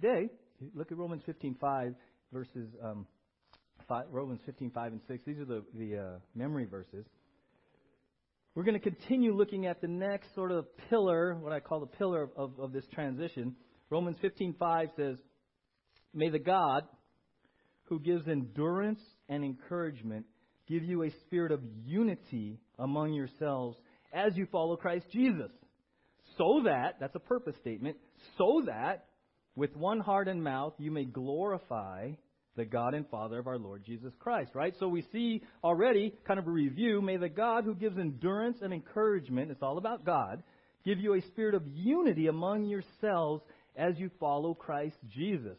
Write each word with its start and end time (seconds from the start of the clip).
today, 0.00 0.28
look 0.74 0.92
at 0.92 0.98
Romans 0.98 1.22
15:5 1.26 1.94
verses 2.32 2.68
um, 2.84 3.06
five, 3.88 4.04
Romans 4.10 4.40
15:5 4.46 4.86
and 4.88 5.00
6. 5.08 5.24
These 5.26 5.38
are 5.38 5.44
the 5.44 5.64
the 5.74 5.96
uh, 5.96 6.18
memory 6.34 6.66
verses. 6.66 7.06
We're 8.54 8.64
going 8.64 8.78
to 8.78 8.90
continue 8.90 9.34
looking 9.34 9.66
at 9.66 9.80
the 9.80 9.88
next 9.88 10.34
sort 10.34 10.50
of 10.50 10.64
pillar, 10.90 11.34
what 11.34 11.52
I 11.52 11.60
call 11.60 11.80
the 11.80 11.86
pillar 11.86 12.22
of, 12.22 12.30
of, 12.36 12.60
of 12.60 12.72
this 12.72 12.84
transition. 12.92 13.54
Romans 13.88 14.16
15:5 14.22 14.96
says, 14.96 15.16
"May 16.12 16.28
the 16.28 16.38
God 16.38 16.82
who 17.84 17.98
gives 18.00 18.28
endurance 18.28 19.00
and 19.30 19.44
encouragement 19.44 20.26
give 20.68 20.82
you 20.82 21.04
a 21.04 21.10
spirit 21.24 21.52
of 21.52 21.60
unity 21.84 22.58
among 22.78 23.14
yourselves 23.14 23.78
as 24.12 24.36
you 24.36 24.46
follow 24.52 24.76
Christ 24.76 25.06
Jesus." 25.10 25.52
So 26.36 26.62
that, 26.64 26.96
that's 27.00 27.14
a 27.14 27.20
purpose 27.20 27.54
statement, 27.62 27.96
so 28.36 28.64
that 28.66 29.06
with 29.56 29.74
one 29.74 30.00
heart 30.00 30.28
and 30.28 30.44
mouth 30.44 30.74
you 30.78 30.90
may 30.90 31.04
glorify 31.04 32.12
the 32.56 32.64
God 32.64 32.94
and 32.94 33.08
Father 33.08 33.38
of 33.38 33.46
our 33.46 33.58
Lord 33.58 33.84
Jesus 33.84 34.12
Christ, 34.18 34.52
right? 34.54 34.74
So 34.78 34.88
we 34.88 35.04
see 35.12 35.42
already 35.62 36.14
kind 36.26 36.38
of 36.38 36.46
a 36.46 36.50
review. 36.50 37.02
May 37.02 37.16
the 37.16 37.28
God 37.28 37.64
who 37.64 37.74
gives 37.74 37.98
endurance 37.98 38.58
and 38.62 38.72
encouragement, 38.72 39.50
it's 39.50 39.62
all 39.62 39.78
about 39.78 40.04
God, 40.04 40.42
give 40.84 40.98
you 40.98 41.14
a 41.14 41.20
spirit 41.22 41.54
of 41.54 41.62
unity 41.66 42.28
among 42.28 42.64
yourselves 42.64 43.42
as 43.76 43.98
you 43.98 44.10
follow 44.18 44.54
Christ 44.54 44.96
Jesus. 45.08 45.58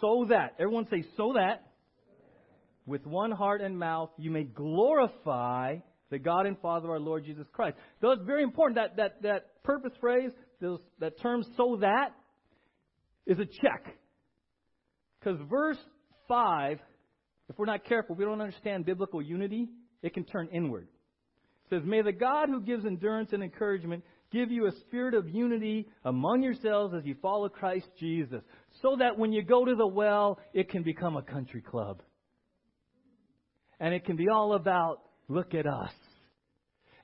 So 0.00 0.26
that, 0.28 0.54
everyone 0.58 0.86
say, 0.90 1.04
so 1.16 1.34
that, 1.34 1.64
with 2.86 3.04
one 3.06 3.32
heart 3.32 3.60
and 3.60 3.78
mouth 3.78 4.10
you 4.16 4.30
may 4.30 4.44
glorify 4.44 5.76
the 6.10 6.18
God 6.18 6.46
and 6.46 6.58
Father 6.60 6.86
of 6.86 6.90
our 6.92 7.00
Lord 7.00 7.24
Jesus 7.24 7.46
Christ. 7.52 7.76
So 8.00 8.12
it's 8.12 8.24
very 8.24 8.42
important 8.42 8.76
that, 8.76 8.96
that, 8.96 9.22
that 9.22 9.62
purpose 9.62 9.92
phrase, 10.00 10.30
those, 10.60 10.80
that 11.00 11.20
term 11.20 11.44
so 11.56 11.78
that, 11.80 12.14
is 13.28 13.38
a 13.38 13.44
check. 13.44 13.94
Because 15.20 15.38
verse 15.48 15.78
5, 16.26 16.78
if 17.48 17.58
we're 17.58 17.66
not 17.66 17.84
careful, 17.84 18.16
we 18.16 18.24
don't 18.24 18.40
understand 18.40 18.86
biblical 18.86 19.22
unity, 19.22 19.68
it 20.02 20.14
can 20.14 20.24
turn 20.24 20.48
inward. 20.52 20.88
It 21.66 21.76
says, 21.76 21.82
May 21.84 22.02
the 22.02 22.12
God 22.12 22.48
who 22.48 22.60
gives 22.60 22.84
endurance 22.84 23.30
and 23.32 23.42
encouragement 23.42 24.02
give 24.32 24.50
you 24.50 24.66
a 24.66 24.72
spirit 24.80 25.14
of 25.14 25.28
unity 25.28 25.88
among 26.04 26.42
yourselves 26.42 26.94
as 26.96 27.04
you 27.04 27.14
follow 27.20 27.48
Christ 27.48 27.86
Jesus, 27.98 28.42
so 28.82 28.96
that 28.98 29.18
when 29.18 29.32
you 29.32 29.42
go 29.42 29.64
to 29.64 29.74
the 29.74 29.86
well, 29.86 30.38
it 30.52 30.70
can 30.70 30.82
become 30.82 31.16
a 31.16 31.22
country 31.22 31.62
club. 31.62 32.02
And 33.80 33.94
it 33.94 34.04
can 34.04 34.16
be 34.16 34.28
all 34.28 34.54
about, 34.54 35.00
look 35.28 35.54
at 35.54 35.66
us. 35.66 35.92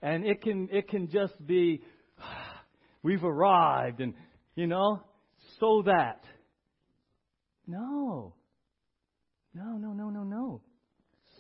And 0.03 0.27
it 0.27 0.43
can, 0.43 0.69
it 0.70 0.89
can 0.89 1.09
just 1.11 1.35
be, 1.47 1.83
we've 3.03 3.25
arrived, 3.25 4.01
and, 4.01 4.15
you 4.55 4.67
know, 4.67 5.03
so 5.59 5.83
that. 5.87 6.25
No. 7.67 8.35
No, 9.55 9.77
no, 9.77 9.93
no, 9.93 10.11
no, 10.11 10.25
no. 10.25 10.61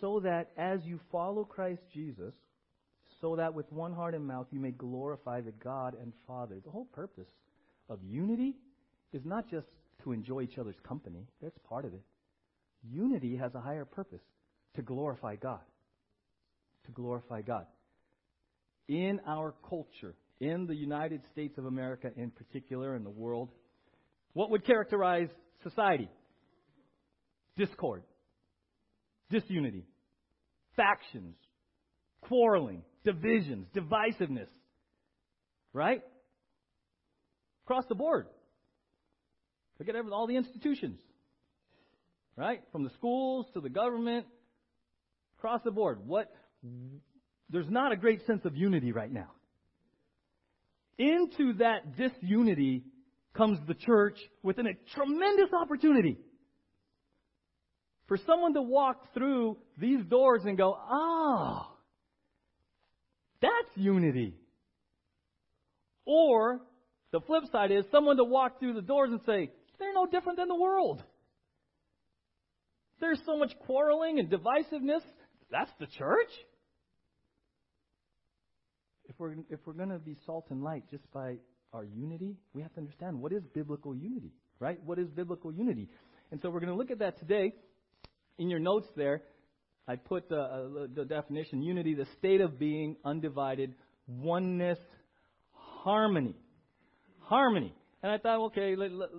So 0.00 0.20
that 0.20 0.50
as 0.56 0.80
you 0.84 1.00
follow 1.10 1.44
Christ 1.44 1.82
Jesus, 1.92 2.34
so 3.20 3.36
that 3.36 3.54
with 3.54 3.70
one 3.72 3.94
heart 3.94 4.14
and 4.14 4.26
mouth 4.26 4.46
you 4.50 4.60
may 4.60 4.70
glorify 4.70 5.40
the 5.40 5.52
God 5.52 5.96
and 6.00 6.12
Father. 6.26 6.60
The 6.64 6.70
whole 6.70 6.86
purpose 6.86 7.28
of 7.88 7.98
unity 8.02 8.56
is 9.12 9.22
not 9.24 9.50
just 9.50 9.66
to 10.02 10.12
enjoy 10.12 10.42
each 10.42 10.58
other's 10.58 10.78
company, 10.86 11.26
that's 11.42 11.58
part 11.68 11.84
of 11.84 11.94
it. 11.94 12.02
Unity 12.90 13.36
has 13.36 13.54
a 13.54 13.60
higher 13.60 13.84
purpose 13.84 14.20
to 14.76 14.82
glorify 14.82 15.36
God. 15.36 15.60
To 16.86 16.92
glorify 16.92 17.40
God. 17.40 17.66
In 18.88 19.20
our 19.26 19.54
culture, 19.66 20.14
in 20.40 20.66
the 20.66 20.74
United 20.74 21.22
States 21.32 21.56
of 21.56 21.64
America 21.64 22.10
in 22.16 22.30
particular, 22.30 22.96
in 22.96 23.04
the 23.04 23.10
world, 23.10 23.50
what 24.34 24.50
would 24.50 24.66
characterize 24.66 25.28
society? 25.62 26.10
discord, 27.56 28.02
disunity, 29.30 29.84
factions, 30.76 31.36
quarreling, 32.22 32.82
divisions, 33.04 33.66
divisiveness. 33.74 34.48
Right? 35.72 36.02
Across 37.64 37.84
the 37.88 37.94
board. 37.94 38.26
Forget 39.78 39.96
everything, 39.96 40.14
all 40.14 40.26
the 40.26 40.36
institutions. 40.36 41.00
Right? 42.36 42.62
From 42.72 42.84
the 42.84 42.90
schools 42.90 43.46
to 43.54 43.60
the 43.60 43.68
government, 43.68 44.26
across 45.38 45.60
the 45.64 45.70
board. 45.70 46.00
What 46.06 46.32
there's 47.50 47.68
not 47.68 47.92
a 47.92 47.96
great 47.96 48.26
sense 48.26 48.44
of 48.44 48.56
unity 48.56 48.92
right 48.92 49.12
now. 49.12 49.30
Into 50.96 51.54
that 51.54 51.96
disunity 51.96 52.84
comes 53.34 53.58
the 53.66 53.74
church 53.74 54.16
with 54.42 54.58
a 54.58 54.64
tremendous 54.94 55.52
opportunity 55.52 56.18
for 58.06 58.18
someone 58.26 58.54
to 58.54 58.62
walk 58.62 59.12
through 59.14 59.56
these 59.78 60.04
doors 60.04 60.42
and 60.44 60.56
go, 60.56 60.76
oh, 60.76 61.66
that's 63.40 63.76
unity. 63.76 64.34
Or 66.04 66.60
the 67.12 67.20
flip 67.20 67.44
side 67.50 67.70
is 67.70 67.84
someone 67.90 68.16
to 68.18 68.24
walk 68.24 68.60
through 68.60 68.74
the 68.74 68.82
doors 68.82 69.10
and 69.10 69.20
say, 69.26 69.50
they're 69.78 69.94
no 69.94 70.06
different 70.06 70.38
than 70.38 70.48
the 70.48 70.54
world. 70.54 71.02
There's 73.00 73.20
so 73.26 73.36
much 73.36 73.52
quarreling 73.66 74.18
and 74.18 74.30
divisiveness. 74.30 75.02
That's 75.50 75.70
the 75.80 75.86
church. 75.86 76.30
If 79.06 79.16
we're, 79.18 79.34
if 79.50 79.60
we're 79.66 79.74
going 79.74 79.90
to 79.90 79.98
be 79.98 80.16
salt 80.24 80.46
and 80.50 80.62
light 80.62 80.84
just 80.90 81.10
by 81.12 81.36
our 81.74 81.84
unity, 81.84 82.36
we 82.54 82.62
have 82.62 82.72
to 82.74 82.80
understand 82.80 83.20
what 83.20 83.32
is 83.32 83.42
biblical 83.52 83.94
unity, 83.94 84.32
right? 84.60 84.78
What 84.84 84.98
is 84.98 85.08
biblical 85.08 85.52
unity? 85.52 85.88
And 86.30 86.40
so 86.40 86.48
we're 86.48 86.60
going 86.60 86.72
to 86.72 86.78
look 86.78 86.90
at 86.90 87.00
that 87.00 87.18
today. 87.18 87.52
In 88.38 88.48
your 88.48 88.60
notes 88.60 88.86
there, 88.96 89.22
I 89.86 89.96
put 89.96 90.28
the, 90.28 90.40
uh, 90.40 90.86
the 90.94 91.04
definition 91.04 91.62
unity, 91.62 91.94
the 91.94 92.06
state 92.18 92.40
of 92.40 92.58
being, 92.58 92.96
undivided, 93.04 93.74
oneness, 94.06 94.78
harmony. 95.52 96.34
Harmony. 97.20 97.74
And 98.02 98.12
I 98.12 98.18
thought, 98.18 98.40
okay, 98.46 98.74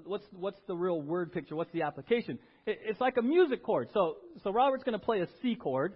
what's, 0.05 0.25
what's 0.31 0.59
the 0.67 0.75
real 0.75 1.01
word 1.01 1.33
picture? 1.33 1.55
What's 1.55 1.71
the 1.71 1.83
application? 1.83 2.39
It, 2.65 2.79
it's 2.85 3.01
like 3.01 3.17
a 3.17 3.21
music 3.21 3.63
chord. 3.63 3.89
So, 3.93 4.17
so 4.43 4.51
Robert's 4.51 4.83
going 4.83 4.97
to 4.97 5.05
play 5.05 5.21
a 5.21 5.27
C 5.41 5.55
chord. 5.55 5.93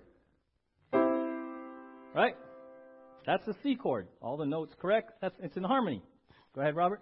Right? 0.91 2.35
That's 3.25 3.47
a 3.47 3.53
C 3.63 3.75
chord. 3.75 4.07
All 4.21 4.37
the 4.37 4.45
notes 4.45 4.73
correct. 4.79 5.11
That's, 5.21 5.35
it's 5.41 5.55
in 5.55 5.63
harmony. 5.63 6.01
Go 6.55 6.61
ahead, 6.61 6.75
Robert. 6.75 7.01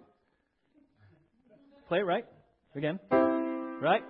Play 1.88 1.98
it 1.98 2.06
right. 2.06 2.24
Again. 2.74 2.98
Right? 3.10 4.02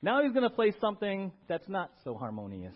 Now 0.00 0.22
he's 0.22 0.32
going 0.32 0.48
to 0.48 0.54
play 0.54 0.72
something 0.80 1.32
that's 1.48 1.68
not 1.68 1.90
so 2.04 2.14
harmonious. 2.14 2.74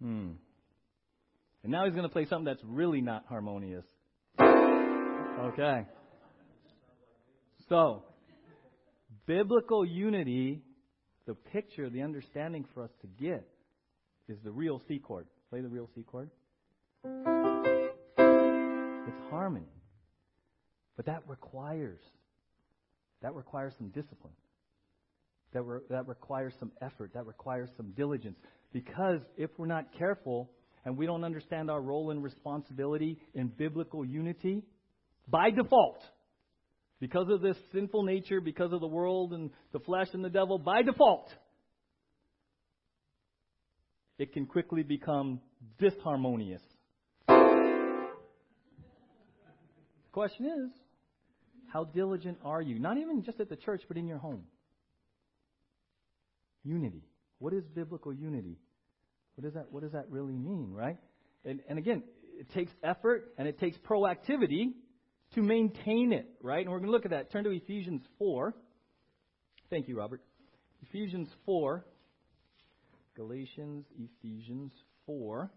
Hmm. 0.00 0.32
And 1.62 1.72
now 1.72 1.84
he's 1.84 1.94
going 1.94 2.06
to 2.06 2.12
play 2.12 2.26
something 2.26 2.44
that's 2.44 2.62
really 2.64 3.00
not 3.00 3.24
harmonious. 3.28 3.84
Okay. 4.40 5.86
So, 7.68 8.02
biblical 9.26 9.84
unity, 9.84 10.62
the 11.26 11.34
picture, 11.34 11.88
the 11.88 12.02
understanding 12.02 12.66
for 12.74 12.82
us 12.82 12.90
to 13.00 13.06
get 13.06 13.48
is 14.28 14.38
the 14.44 14.50
real 14.50 14.82
C 14.88 14.98
chord. 14.98 15.26
Play 15.50 15.60
the 15.60 15.68
real 15.68 15.88
C 15.94 16.02
chord. 16.02 16.30
It's 19.20 19.30
harmony. 19.30 19.66
But 20.96 21.06
that 21.06 21.22
requires 21.26 22.00
that 23.22 23.34
requires 23.34 23.72
some 23.78 23.88
discipline. 23.88 24.34
That, 25.52 25.62
re- 25.62 25.80
that 25.90 26.08
requires 26.08 26.52
some 26.58 26.72
effort. 26.82 27.12
That 27.14 27.26
requires 27.26 27.70
some 27.76 27.92
diligence. 27.92 28.36
Because 28.72 29.20
if 29.36 29.50
we're 29.58 29.66
not 29.66 29.86
careful 29.98 30.50
and 30.84 30.96
we 30.96 31.06
don't 31.06 31.24
understand 31.24 31.70
our 31.70 31.80
role 31.80 32.10
and 32.10 32.22
responsibility 32.22 33.18
in 33.34 33.48
biblical 33.48 34.04
unity, 34.04 34.62
by 35.28 35.50
default, 35.50 36.02
because 37.00 37.26
of 37.30 37.40
this 37.42 37.56
sinful 37.72 38.02
nature, 38.02 38.40
because 38.40 38.72
of 38.72 38.80
the 38.80 38.86
world 38.86 39.32
and 39.32 39.50
the 39.72 39.78
flesh 39.80 40.08
and 40.14 40.24
the 40.24 40.30
devil, 40.30 40.58
by 40.58 40.82
default, 40.82 41.28
it 44.18 44.32
can 44.32 44.46
quickly 44.46 44.82
become 44.82 45.40
disharmonious. 45.80 46.62
Question 50.12 50.46
is, 50.46 50.70
how 51.72 51.84
diligent 51.84 52.38
are 52.44 52.60
you? 52.60 52.78
Not 52.78 52.98
even 52.98 53.22
just 53.22 53.40
at 53.40 53.48
the 53.48 53.56
church, 53.56 53.82
but 53.88 53.96
in 53.96 54.06
your 54.06 54.18
home. 54.18 54.44
Unity. 56.64 57.02
What 57.38 57.52
is 57.54 57.64
biblical 57.64 58.12
unity? 58.12 58.58
What 59.34 59.44
does 59.44 59.54
that, 59.54 59.72
what 59.72 59.82
does 59.82 59.92
that 59.92 60.10
really 60.10 60.36
mean, 60.36 60.72
right? 60.72 60.98
And, 61.44 61.60
and 61.68 61.78
again, 61.78 62.02
it 62.38 62.50
takes 62.52 62.70
effort 62.82 63.32
and 63.38 63.48
it 63.48 63.58
takes 63.58 63.76
proactivity 63.78 64.72
to 65.34 65.42
maintain 65.42 66.12
it, 66.12 66.28
right? 66.42 66.60
And 66.60 66.70
we're 66.70 66.78
going 66.78 66.88
to 66.88 66.92
look 66.92 67.04
at 67.04 67.12
that. 67.12 67.32
Turn 67.32 67.44
to 67.44 67.50
Ephesians 67.50 68.02
4. 68.18 68.54
Thank 69.70 69.88
you, 69.88 69.98
Robert. 69.98 70.20
Ephesians 70.82 71.28
4. 71.46 71.84
Galatians, 73.16 73.86
Ephesians 73.98 74.72
4. 75.06 75.50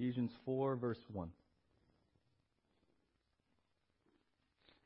Ephesians 0.00 0.30
4, 0.46 0.76
verse 0.76 0.98
1. 1.12 1.28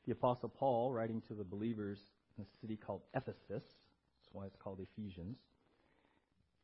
The 0.05 0.11
Apostle 0.11 0.49
Paul, 0.49 0.91
writing 0.91 1.21
to 1.29 1.33
the 1.33 1.45
believers 1.45 1.99
in 2.37 2.43
a 2.43 2.47
city 2.59 2.75
called 2.75 2.99
Ephesus, 3.13 3.37
that's 3.47 4.33
why 4.33 4.45
it's 4.45 4.57
called 4.61 4.81
Ephesians. 4.81 5.37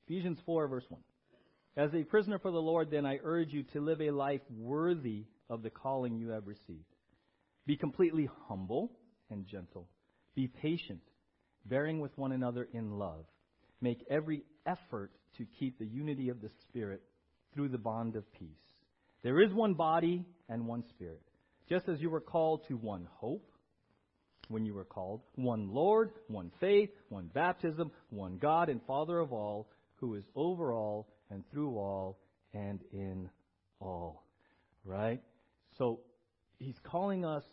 Ephesians 0.06 0.38
4, 0.46 0.68
verse 0.68 0.84
1. 0.90 1.00
As 1.78 1.94
a 1.94 2.04
prisoner 2.04 2.40
for 2.40 2.52
the 2.52 2.62
Lord, 2.62 2.92
then, 2.92 3.06
I 3.06 3.20
urge 3.24 3.54
you 3.54 3.64
to 3.72 3.80
live 3.80 4.02
a 4.02 4.12
life 4.12 4.42
worthy 4.54 5.28
of 5.50 5.64
the 5.64 5.70
calling 5.70 6.18
you 6.18 6.32
have 6.32 6.46
received. 6.46 6.84
Be 7.66 7.78
completely 7.78 8.30
humble 8.50 8.92
and 9.30 9.48
gentle. 9.48 9.88
Be 10.36 10.48
patient, 10.50 11.00
bearing 11.64 12.02
with 12.02 12.18
one 12.18 12.34
another 12.34 12.68
in 12.74 13.00
love. 13.00 13.24
Make 13.80 14.06
every 14.10 14.44
effort 14.66 15.12
to 15.38 15.46
keep 15.58 15.80
the 15.80 15.88
unity 15.88 16.28
of 16.28 16.42
the 16.42 16.52
Spirit 16.68 17.02
through 17.54 17.70
the 17.70 17.78
bond 17.78 18.16
of 18.16 18.32
peace. 18.34 18.48
There 19.24 19.42
is 19.42 19.54
one 19.54 19.74
body 19.74 20.26
and 20.50 20.68
one 20.68 20.84
Spirit, 20.90 21.22
just 21.70 21.88
as 21.88 22.02
you 22.02 22.10
were 22.10 22.22
called 22.22 22.66
to 22.68 22.76
one 22.76 23.08
hope 23.18 23.48
when 24.48 24.66
you 24.66 24.74
were 24.74 24.86
called, 24.86 25.22
one 25.36 25.74
Lord, 25.74 26.12
one 26.28 26.52
faith, 26.60 26.90
one 27.10 27.30
baptism, 27.34 27.92
one 28.10 28.38
God 28.38 28.70
and 28.70 28.82
Father 28.86 29.20
of 29.20 29.32
all, 29.32 29.70
who 29.96 30.16
is 30.16 30.24
over 30.36 30.74
all 30.74 31.08
and 31.30 31.44
through 31.52 31.78
all 31.78 32.20
and 32.54 32.82
in 32.92 33.30
all. 33.80 34.26
Right? 34.84 35.22
So 35.78 36.02
he's 36.60 36.76
calling 36.84 37.24
us 37.24 37.44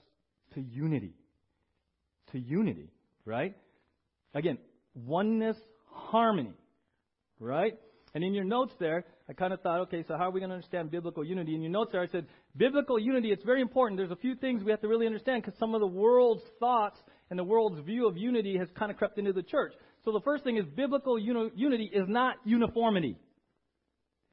to 0.54 0.60
unity. 0.60 1.14
To 2.32 2.38
unity, 2.38 2.90
right? 3.24 3.56
Again, 4.34 4.58
oneness, 4.94 5.56
harmony, 5.90 6.54
right? 7.38 7.78
And 8.14 8.24
in 8.24 8.34
your 8.34 8.44
notes 8.44 8.72
there, 8.78 9.04
I 9.30 9.34
kind 9.34 9.52
of 9.52 9.60
thought, 9.60 9.80
okay, 9.80 10.02
so 10.08 10.16
how 10.16 10.28
are 10.28 10.30
we 10.30 10.40
going 10.40 10.48
to 10.48 10.54
understand 10.56 10.90
biblical 10.90 11.22
unity? 11.22 11.54
In 11.54 11.60
your 11.60 11.70
notes 11.70 11.92
there, 11.92 12.00
I 12.00 12.06
said, 12.06 12.26
biblical 12.56 12.98
unity, 12.98 13.30
it's 13.30 13.44
very 13.44 13.60
important. 13.60 13.98
There's 13.98 14.10
a 14.10 14.16
few 14.16 14.34
things 14.34 14.64
we 14.64 14.70
have 14.70 14.80
to 14.80 14.88
really 14.88 15.06
understand 15.06 15.42
because 15.42 15.58
some 15.58 15.74
of 15.74 15.80
the 15.80 15.86
world's 15.86 16.42
thoughts 16.58 16.98
and 17.28 17.38
the 17.38 17.44
world's 17.44 17.78
view 17.84 18.08
of 18.08 18.16
unity 18.16 18.56
has 18.56 18.68
kind 18.78 18.90
of 18.90 18.96
crept 18.96 19.18
into 19.18 19.34
the 19.34 19.42
church. 19.42 19.74
So 20.04 20.12
the 20.12 20.22
first 20.22 20.44
thing 20.44 20.56
is 20.56 20.64
biblical 20.74 21.18
uni- 21.18 21.50
unity 21.54 21.90
is 21.92 22.06
not 22.08 22.36
uniformity. 22.44 23.18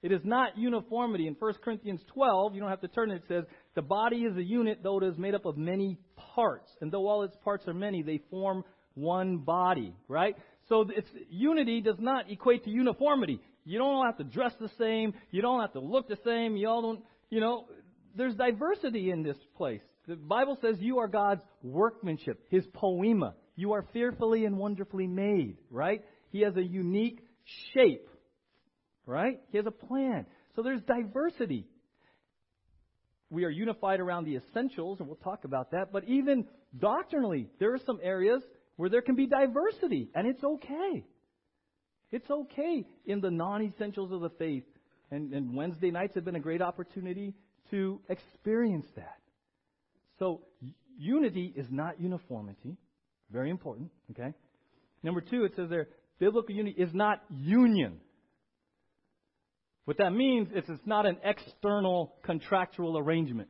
It 0.01 0.13
is 0.13 0.21
not 0.23 0.57
uniformity. 0.57 1.27
In 1.27 1.35
1 1.37 1.53
Corinthians 1.63 1.99
12, 2.13 2.53
you 2.53 2.61
don't 2.61 2.69
have 2.69 2.81
to 2.81 2.87
turn 2.87 3.11
it, 3.11 3.15
it 3.15 3.23
says, 3.27 3.43
the 3.73 3.81
body 3.81 4.17
is 4.17 4.37
a 4.37 4.43
unit, 4.43 4.79
though 4.81 4.99
it 4.99 5.03
is 5.03 5.17
made 5.17 5.35
up 5.35 5.45
of 5.45 5.57
many 5.57 5.97
parts. 6.35 6.69
And 6.79 6.89
though 6.89 7.07
all 7.07 7.23
its 7.23 7.35
parts 7.43 7.67
are 7.67 7.73
many, 7.73 8.01
they 8.01 8.21
form 8.29 8.63
one 8.93 9.39
body, 9.39 9.93
right? 10.07 10.35
So 10.69 10.85
unity 11.29 11.81
does 11.81 11.97
not 11.99 12.31
equate 12.31 12.63
to 12.63 12.69
uniformity. 12.69 13.41
You 13.65 13.79
don't 13.79 14.05
have 14.05 14.17
to 14.17 14.23
dress 14.23 14.53
the 14.59 14.69
same. 14.77 15.13
You 15.31 15.41
don't 15.41 15.59
have 15.59 15.73
to 15.73 15.79
look 15.79 16.07
the 16.07 16.19
same. 16.23 16.55
You 16.55 16.69
all 16.69 16.81
don't, 16.81 17.03
you 17.29 17.41
know, 17.41 17.65
there's 18.15 18.35
diversity 18.35 19.09
in 19.11 19.23
this 19.23 19.37
place. 19.57 19.81
The 20.07 20.15
Bible 20.15 20.57
says 20.61 20.75
you 20.79 20.99
are 20.99 21.07
God's 21.07 21.41
workmanship, 21.63 22.45
His 22.49 22.63
poema. 22.73 23.33
You 23.55 23.73
are 23.73 23.85
fearfully 23.91 24.45
and 24.45 24.57
wonderfully 24.57 25.07
made, 25.07 25.57
right? 25.71 26.03
He 26.29 26.41
has 26.41 26.55
a 26.55 26.63
unique 26.63 27.21
shape, 27.73 28.07
right? 29.05 29.41
He 29.49 29.57
has 29.57 29.65
a 29.65 29.71
plan. 29.71 30.27
So 30.55 30.61
there's 30.61 30.81
diversity. 30.81 31.65
We 33.31 33.45
are 33.45 33.49
unified 33.49 33.99
around 33.99 34.25
the 34.25 34.35
essentials, 34.35 34.99
and 34.99 35.07
we'll 35.07 35.17
talk 35.17 35.43
about 35.43 35.71
that. 35.71 35.91
But 35.91 36.03
even 36.05 36.45
doctrinally, 36.77 37.49
there 37.59 37.73
are 37.73 37.79
some 37.85 37.99
areas 38.03 38.43
where 38.75 38.89
there 38.89 39.01
can 39.01 39.15
be 39.15 39.25
diversity, 39.25 40.09
and 40.13 40.27
it's 40.27 40.43
okay. 40.43 41.03
It's 42.11 42.29
okay 42.29 42.85
in 43.05 43.21
the 43.21 43.31
non 43.31 43.61
essentials 43.63 44.11
of 44.11 44.21
the 44.21 44.29
faith. 44.29 44.63
And, 45.11 45.33
and 45.33 45.55
Wednesday 45.55 45.91
nights 45.91 46.15
have 46.15 46.25
been 46.25 46.35
a 46.35 46.39
great 46.39 46.61
opportunity 46.61 47.33
to 47.71 47.99
experience 48.09 48.87
that. 48.95 49.17
So, 50.19 50.41
unity 50.97 51.53
is 51.55 51.67
not 51.69 51.99
uniformity. 51.99 52.77
Very 53.31 53.49
important, 53.49 53.91
okay? 54.11 54.33
Number 55.03 55.21
two, 55.21 55.45
it 55.45 55.53
says 55.55 55.69
there, 55.69 55.87
biblical 56.19 56.55
unity 56.55 56.81
is 56.81 56.93
not 56.93 57.21
union. 57.29 57.99
What 59.85 59.97
that 59.97 60.11
means 60.11 60.49
is 60.49 60.63
it's 60.67 60.85
not 60.85 61.05
an 61.05 61.17
external 61.23 62.15
contractual 62.23 62.97
arrangement. 62.97 63.49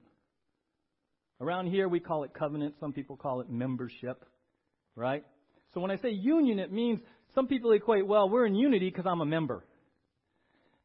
Around 1.40 1.68
here, 1.68 1.88
we 1.88 2.00
call 2.00 2.24
it 2.24 2.34
covenant. 2.34 2.76
Some 2.80 2.94
people 2.94 3.18
call 3.18 3.42
it 3.42 3.50
membership, 3.50 4.26
right? 4.96 5.24
So 5.74 5.82
when 5.82 5.92
I 5.92 5.98
say 5.98 6.10
union, 6.10 6.60
it 6.60 6.72
means 6.72 7.00
some 7.36 7.48
people 7.48 7.74
equate, 7.74 8.08
well, 8.08 8.30
we're 8.30 8.46
in 8.46 8.56
unity 8.56 8.90
because 8.90 9.06
I'm 9.06 9.22
a 9.22 9.26
member. 9.26 9.64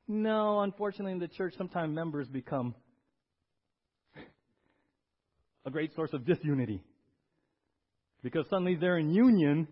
No, 0.08 0.60
unfortunately, 0.60 1.12
in 1.12 1.20
the 1.20 1.28
church, 1.28 1.54
sometimes 1.56 1.94
members 1.94 2.26
become 2.26 2.74
a 5.64 5.70
great 5.70 5.94
source 5.94 6.12
of 6.12 6.26
disunity. 6.26 6.82
Because 8.22 8.44
suddenly 8.50 8.74
they're 8.74 8.98
in 8.98 9.10
union, 9.10 9.68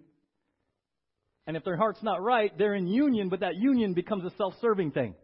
and 1.47 1.57
if 1.57 1.65
their 1.65 1.77
heart's 1.77 2.03
not 2.03 2.23
right, 2.23 2.57
they're 2.57 2.77
in 2.77 2.87
union, 2.87 3.29
but 3.29 3.41
that 3.41 3.57
union 3.57 3.93
becomes 3.93 4.25
a 4.25 4.35
self 4.37 4.55
serving 4.61 4.93
thing. 4.93 5.15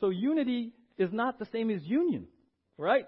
So 0.00 0.10
unity 0.10 0.72
is 0.96 1.10
not 1.12 1.38
the 1.38 1.46
same 1.52 1.70
as 1.70 1.82
union, 1.82 2.28
right? 2.78 3.04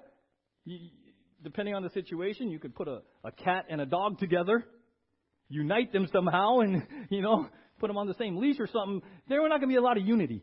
Depending 1.43 1.75
on 1.75 1.83
the 1.83 1.91
situation, 1.91 2.51
you 2.51 2.59
could 2.59 2.75
put 2.75 2.89
a, 2.89 3.03
a 3.23 3.31
cat 3.31 3.67
and 3.71 3.81
a 3.81 3.87
dog 3.87 4.19
together, 4.19 4.65
unite 5.49 5.93
them 5.93 6.09
somehow, 6.13 6.61
and, 6.61 6.87
you 7.11 7.23
know, 7.23 7.49
put 7.79 7.89
them 7.89 7.97
on 7.97 8.07
the 8.07 8.15
same 8.15 8.37
leash 8.37 8.57
or 8.59 8.67
something. 8.67 9.03
There 9.29 9.45
are 9.45 9.49
not 9.49 9.61
going 9.61 9.69
to 9.69 9.75
be 9.75 9.77
a 9.77 9.83
lot 9.83 9.97
of 9.97 10.07
unity. 10.07 10.43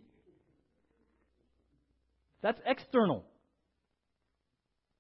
That's 2.42 2.60
external. 2.66 3.24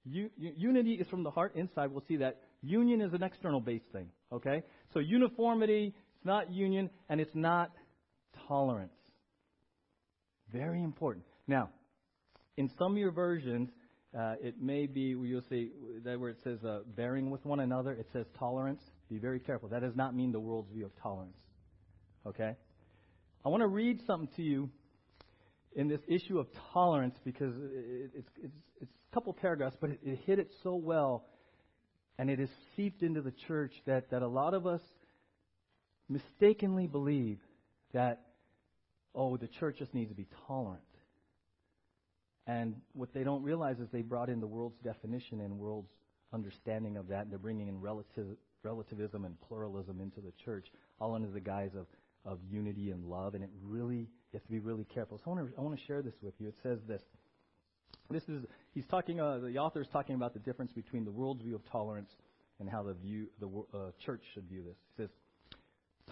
U- 0.05 0.29
unity 0.37 0.93
is 0.93 1.07
from 1.07 1.23
the 1.23 1.31
heart 1.31 1.55
inside. 1.55 1.91
We'll 1.91 2.03
see 2.07 2.17
that. 2.17 2.37
Union 2.61 3.01
is 3.01 3.13
an 3.13 3.23
external 3.23 3.59
based 3.59 3.85
thing. 3.91 4.07
Okay? 4.31 4.63
So 4.93 4.99
uniformity, 4.99 5.93
it's 6.15 6.25
not 6.25 6.51
union, 6.51 6.89
and 7.09 7.19
it's 7.19 7.35
not 7.35 7.71
tolerance. 8.47 8.93
Very 10.51 10.83
important. 10.83 11.25
Now, 11.47 11.69
in 12.57 12.69
some 12.77 12.93
of 12.93 12.97
your 12.97 13.11
versions, 13.11 13.69
uh, 14.17 14.35
it 14.41 14.61
may 14.61 14.87
be 14.87 15.01
you'll 15.01 15.43
see 15.49 15.71
that 16.03 16.19
where 16.19 16.29
it 16.29 16.37
says 16.43 16.63
uh, 16.63 16.79
bearing 16.95 17.29
with 17.29 17.45
one 17.45 17.61
another, 17.61 17.93
it 17.93 18.07
says 18.11 18.25
tolerance. 18.37 18.81
Be 19.09 19.17
very 19.17 19.39
careful. 19.39 19.69
That 19.69 19.81
does 19.81 19.95
not 19.95 20.15
mean 20.15 20.31
the 20.31 20.39
world's 20.39 20.71
view 20.71 20.85
of 20.85 20.91
tolerance. 21.01 21.37
Okay? 22.25 22.55
I 23.45 23.49
want 23.49 23.61
to 23.61 23.67
read 23.67 24.01
something 24.05 24.29
to 24.35 24.41
you 24.41 24.69
in 25.75 25.87
this 25.87 26.01
issue 26.07 26.39
of 26.39 26.47
tolerance 26.73 27.15
because 27.23 27.53
it's, 28.15 28.27
it's, 28.43 28.53
it's 28.81 28.91
a 29.11 29.13
couple 29.13 29.33
paragraphs, 29.33 29.77
but 29.79 29.91
it, 29.91 29.99
it 30.03 30.19
hit 30.25 30.39
it 30.39 30.51
so 30.61 30.75
well 30.75 31.25
and 32.17 32.29
it 32.29 32.39
has 32.39 32.49
seeped 32.75 33.01
into 33.01 33.21
the 33.21 33.33
church 33.47 33.71
that, 33.87 34.11
that 34.11 34.21
a 34.21 34.27
lot 34.27 34.53
of 34.53 34.67
us 34.67 34.81
mistakenly 36.09 36.85
believe 36.85 37.39
that, 37.93 38.21
oh, 39.15 39.37
the 39.37 39.47
church 39.47 39.77
just 39.79 39.93
needs 39.93 40.09
to 40.09 40.15
be 40.15 40.27
tolerant. 40.47 40.83
And 42.47 42.75
what 42.93 43.13
they 43.13 43.23
don't 43.23 43.43
realize 43.43 43.79
is 43.79 43.87
they 43.91 44.01
brought 44.01 44.29
in 44.29 44.39
the 44.39 44.47
world's 44.47 44.79
definition 44.83 45.41
and 45.41 45.59
world's 45.59 45.91
understanding 46.33 46.97
of 46.97 47.07
that, 47.09 47.23
and 47.23 47.31
they're 47.31 47.39
bringing 47.39 47.67
in 47.67 47.79
relative, 47.79 48.35
relativism 48.63 49.25
and 49.25 49.39
pluralism 49.41 50.01
into 50.01 50.21
the 50.21 50.31
church, 50.43 50.67
all 50.99 51.13
under 51.13 51.29
the 51.29 51.39
guise 51.39 51.71
of, 51.77 51.85
of 52.25 52.39
unity 52.49 52.91
and 52.91 53.05
love, 53.05 53.35
and 53.35 53.43
it 53.43 53.49
really, 53.63 53.97
you 53.97 54.33
have 54.33 54.43
to 54.43 54.51
be 54.51 54.59
really 54.59 54.85
careful. 54.85 55.17
So 55.17 55.31
I 55.31 55.35
want 55.35 55.49
to, 55.49 55.57
I 55.57 55.61
want 55.61 55.77
to 55.77 55.85
share 55.85 56.01
this 56.01 56.13
with 56.21 56.33
you. 56.39 56.47
It 56.47 56.55
says 56.63 56.79
this. 56.87 57.01
This 58.09 58.23
is, 58.23 58.43
he's 58.73 58.85
talking, 58.87 59.19
uh, 59.19 59.39
the 59.39 59.57
author 59.57 59.81
is 59.81 59.87
talking 59.91 60.15
about 60.15 60.33
the 60.33 60.39
difference 60.39 60.71
between 60.73 61.05
the 61.05 61.11
world's 61.11 61.43
view 61.43 61.55
of 61.55 61.61
tolerance 61.71 62.09
and 62.59 62.69
how 62.69 62.83
the, 62.83 62.93
view, 62.93 63.27
the 63.39 63.47
uh, 63.77 63.91
church 64.05 64.21
should 64.33 64.47
view 64.49 64.63
this. 64.63 64.75
He 64.95 65.03
says, 65.03 65.09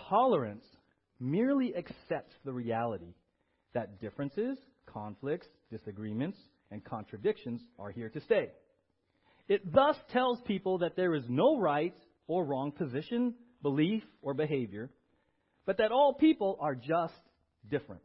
tolerance 0.10 0.66
merely 1.20 1.76
accepts 1.76 2.34
the 2.46 2.54
reality 2.54 3.14
that 3.74 4.00
differences, 4.00 4.58
conflicts, 4.91 5.48
disagreements, 5.72 6.38
and 6.72 6.84
contradictions 6.84 7.62
are 7.77 7.91
here 7.91 8.10
to 8.10 8.22
stay. 8.22 8.50
It 9.48 9.74
thus 9.74 9.96
tells 10.12 10.39
people 10.41 10.79
that 10.79 10.96
there 10.96 11.15
is 11.15 11.24
no 11.27 11.60
right 11.60 11.96
or 12.27 12.46
wrong 12.46 12.72
position, 12.72 13.34
belief, 13.62 14.03
or 14.22 14.34
behavior, 14.34 14.91
but 15.65 15.77
that 15.77 15.91
all 15.91 16.13
people 16.13 16.58
are 16.62 16.75
just 16.75 17.13
different. 17.69 18.01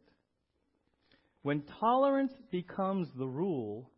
When 1.43 1.63
tolerance 1.79 2.33
becomes 2.51 3.07
the 3.15 3.27
rule, 3.27 3.91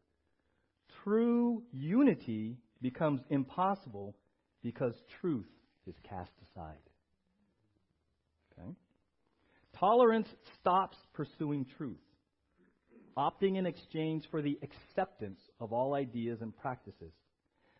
true 1.03 1.63
unity 1.71 2.57
becomes 2.81 3.21
impossible 3.29 4.15
because 4.61 4.93
truth 5.21 5.47
is 5.85 5.95
cast 6.09 6.31
aside. 6.51 6.75
Okay? 8.51 8.71
Tolerance 9.79 10.27
stops 10.59 10.97
pursuing 11.13 11.65
truth 11.77 12.01
opting 13.17 13.57
in 13.57 13.65
exchange 13.65 14.23
for 14.29 14.41
the 14.41 14.59
acceptance 14.61 15.39
of 15.59 15.73
all 15.73 15.95
ideas 15.95 16.39
and 16.41 16.55
practices. 16.55 17.11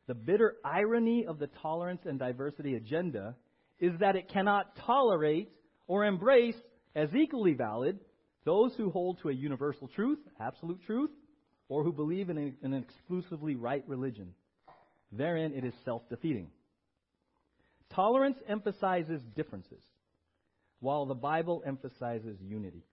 The 0.08 0.16
bitter 0.16 0.56
irony 0.66 1.26
of 1.28 1.38
the 1.38 1.50
tolerance 1.62 2.02
and 2.06 2.18
diversity 2.18 2.76
agenda 2.76 3.36
is 3.80 3.92
that 4.00 4.16
it 4.16 4.30
cannot 4.30 4.76
tolerate 4.86 5.52
or 5.88 6.06
embrace 6.06 6.56
as 6.96 7.14
equally 7.14 7.54
valid 7.54 8.00
those 8.46 8.74
who 8.76 8.90
hold 8.90 9.20
to 9.22 9.30
a 9.30 9.34
universal 9.34 9.88
truth, 9.90 10.20
absolute 10.40 10.82
truth, 10.86 11.12
or 11.70 11.84
who 11.84 11.92
believe 11.92 12.30
in 12.30 12.56
an 12.62 12.74
exclusively 12.74 13.56
right 13.56 13.84
religion. 13.88 14.34
Therein 15.12 15.54
it 15.54 15.66
is 15.66 15.74
self 15.86 16.02
defeating. 16.10 16.50
Tolerance 17.94 18.38
emphasizes 18.48 19.22
differences, 19.36 19.84
while 20.80 21.06
the 21.06 21.14
Bible 21.14 21.64
emphasizes 21.66 22.38
unity. 22.42 22.84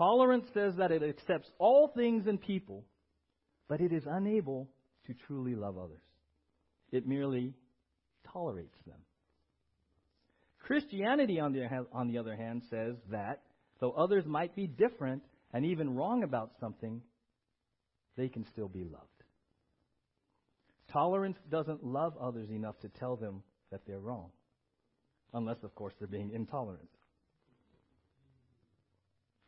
Tolerance 0.00 0.46
says 0.54 0.76
that 0.76 0.92
it 0.92 1.02
accepts 1.02 1.50
all 1.58 1.88
things 1.94 2.26
and 2.26 2.40
people, 2.40 2.86
but 3.68 3.82
it 3.82 3.92
is 3.92 4.04
unable 4.06 4.66
to 5.06 5.12
truly 5.26 5.54
love 5.54 5.76
others. 5.76 6.00
It 6.90 7.06
merely 7.06 7.52
tolerates 8.32 8.78
them. 8.86 8.96
Christianity, 10.58 11.38
on 11.38 11.52
the, 11.52 11.68
on 11.92 12.08
the 12.08 12.16
other 12.16 12.34
hand, 12.34 12.62
says 12.70 12.94
that 13.10 13.42
though 13.78 13.92
others 13.92 14.24
might 14.24 14.56
be 14.56 14.66
different 14.66 15.22
and 15.52 15.66
even 15.66 15.94
wrong 15.94 16.22
about 16.22 16.52
something, 16.60 17.02
they 18.16 18.30
can 18.30 18.46
still 18.52 18.68
be 18.68 18.84
loved. 18.84 19.04
Tolerance 20.90 21.36
doesn't 21.50 21.84
love 21.84 22.14
others 22.18 22.48
enough 22.48 22.80
to 22.80 22.88
tell 22.88 23.16
them 23.16 23.42
that 23.70 23.82
they're 23.86 24.00
wrong. 24.00 24.30
Unless, 25.34 25.62
of 25.62 25.74
course, 25.74 25.92
they're 25.98 26.08
being 26.08 26.30
intolerant. 26.32 26.88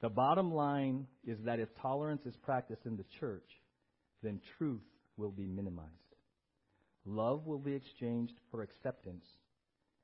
The 0.02 0.10
bottom 0.10 0.52
line 0.52 1.06
is 1.24 1.38
that 1.44 1.60
if 1.60 1.68
tolerance 1.80 2.26
is 2.26 2.36
practiced 2.36 2.86
in 2.86 2.96
the 2.96 3.04
church, 3.20 3.48
then 4.22 4.40
truth 4.58 4.82
will 5.16 5.30
be 5.30 5.46
minimized. 5.46 5.90
Love 7.06 7.46
will 7.46 7.60
be 7.60 7.72
exchanged 7.72 8.34
for 8.50 8.62
acceptance, 8.62 9.24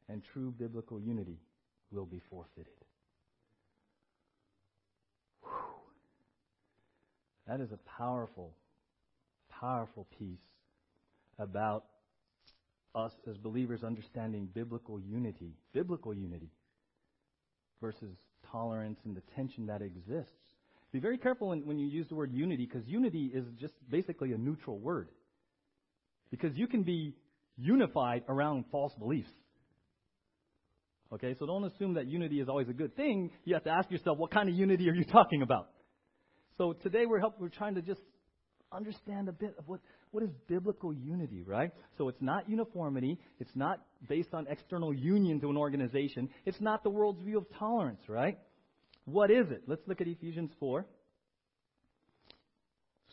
and 0.08 0.22
true 0.32 0.52
biblical 0.56 1.00
unity 1.00 1.40
will 1.90 2.06
be 2.06 2.20
forfeited. 2.30 2.72
Whew. 5.42 5.50
That 7.48 7.60
is 7.60 7.72
a 7.72 7.78
powerful, 7.98 8.54
powerful 9.50 10.06
piece 10.16 10.38
about 11.40 11.84
us 12.94 13.12
as 13.28 13.36
believers 13.36 13.82
understanding 13.82 14.48
biblical 14.54 15.00
unity, 15.00 15.54
biblical 15.72 16.14
unity, 16.14 16.50
versus 17.80 18.16
tolerance 18.50 18.98
and 19.04 19.16
the 19.16 19.22
tension 19.34 19.66
that 19.66 19.82
exists. 19.82 20.32
Be 20.92 21.00
very 21.00 21.18
careful 21.18 21.48
when, 21.48 21.66
when 21.66 21.78
you 21.78 21.86
use 21.86 22.08
the 22.08 22.14
word 22.14 22.32
unity, 22.32 22.66
because 22.66 22.86
unity 22.86 23.30
is 23.34 23.44
just 23.58 23.74
basically 23.90 24.32
a 24.32 24.38
neutral 24.38 24.78
word. 24.78 25.08
Because 26.30 26.56
you 26.56 26.66
can 26.66 26.82
be 26.82 27.14
unified 27.56 28.22
around 28.28 28.64
false 28.70 28.94
beliefs. 28.98 29.30
Okay, 31.12 31.34
so 31.38 31.46
don't 31.46 31.64
assume 31.64 31.94
that 31.94 32.06
unity 32.06 32.40
is 32.40 32.48
always 32.48 32.68
a 32.68 32.72
good 32.72 32.94
thing. 32.94 33.30
You 33.44 33.54
have 33.54 33.64
to 33.64 33.70
ask 33.70 33.90
yourself, 33.90 34.18
what 34.18 34.30
kind 34.30 34.48
of 34.48 34.54
unity 34.54 34.88
are 34.88 34.94
you 34.94 35.04
talking 35.04 35.42
about? 35.42 35.70
So 36.58 36.72
today 36.72 37.06
we're 37.06 37.20
help, 37.20 37.40
we're 37.40 37.48
trying 37.48 37.76
to 37.76 37.82
just 37.82 38.00
understand 38.72 39.28
a 39.28 39.32
bit 39.32 39.54
of 39.58 39.68
what, 39.68 39.80
what 40.10 40.22
is 40.22 40.30
biblical 40.46 40.92
unity, 40.92 41.42
right? 41.42 41.72
So 41.96 42.08
it's 42.08 42.20
not 42.20 42.48
uniformity. 42.48 43.18
It's 43.40 43.54
not 43.54 43.80
based 44.08 44.34
on 44.34 44.46
external 44.48 44.92
union 44.92 45.40
to 45.40 45.50
an 45.50 45.56
organization. 45.56 46.28
It's 46.44 46.60
not 46.60 46.82
the 46.82 46.90
world's 46.90 47.22
view 47.22 47.38
of 47.38 47.46
tolerance, 47.58 48.00
right? 48.08 48.38
What 49.04 49.30
is 49.30 49.50
it? 49.50 49.62
Let's 49.66 49.82
look 49.86 50.00
at 50.00 50.06
Ephesians 50.06 50.50
4. 50.60 50.84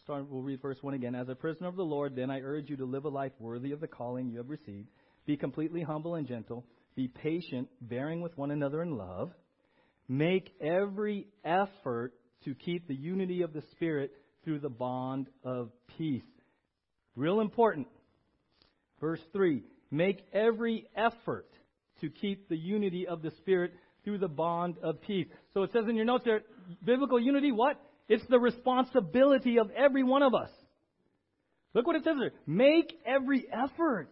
Start, 0.03 0.29
we'll 0.29 0.43
read 0.43 0.61
verse 0.61 0.77
1 0.81 0.93
again. 0.93 1.15
As 1.15 1.29
a 1.29 1.35
prisoner 1.35 1.67
of 1.67 1.75
the 1.75 1.83
Lord, 1.83 2.15
then 2.15 2.29
I 2.29 2.41
urge 2.41 2.69
you 2.69 2.77
to 2.77 2.85
live 2.85 3.05
a 3.05 3.09
life 3.09 3.31
worthy 3.39 3.71
of 3.71 3.79
the 3.79 3.87
calling 3.87 4.29
you 4.29 4.37
have 4.37 4.49
received. 4.49 4.89
Be 5.25 5.35
completely 5.37 5.81
humble 5.81 6.15
and 6.15 6.27
gentle. 6.27 6.65
Be 6.95 7.07
patient, 7.07 7.69
bearing 7.81 8.21
with 8.21 8.37
one 8.37 8.51
another 8.51 8.83
in 8.83 8.97
love. 8.97 9.31
Make 10.07 10.53
every 10.61 11.27
effort 11.43 12.13
to 12.43 12.53
keep 12.53 12.87
the 12.87 12.95
unity 12.95 13.41
of 13.41 13.53
the 13.53 13.63
Spirit 13.71 14.11
through 14.45 14.59
the 14.59 14.69
bond 14.69 15.27
of 15.43 15.71
peace. 15.97 16.23
Real 17.15 17.41
important. 17.41 17.87
Verse 19.01 19.19
3 19.33 19.63
Make 19.91 20.25
every 20.31 20.87
effort 20.95 21.49
to 22.01 22.09
keep 22.09 22.47
the 22.47 22.57
unity 22.57 23.07
of 23.07 23.21
the 23.21 23.31
Spirit 23.39 23.73
through 24.03 24.19
the 24.19 24.27
bond 24.27 24.75
of 24.81 25.01
peace. 25.01 25.27
So 25.53 25.63
it 25.63 25.71
says 25.73 25.85
in 25.89 25.95
your 25.95 26.05
notes 26.05 26.23
there, 26.23 26.41
biblical 26.83 27.19
unity, 27.19 27.51
what? 27.51 27.81
It's 28.07 28.25
the 28.29 28.39
responsibility 28.39 29.57
of 29.57 29.71
every 29.71 30.03
one 30.03 30.21
of 30.21 30.33
us. 30.33 30.49
Look 31.73 31.87
what 31.87 31.95
it 31.95 32.03
says 32.03 32.15
there. 32.19 32.31
Make 32.45 32.93
every 33.05 33.45
effort. 33.51 34.11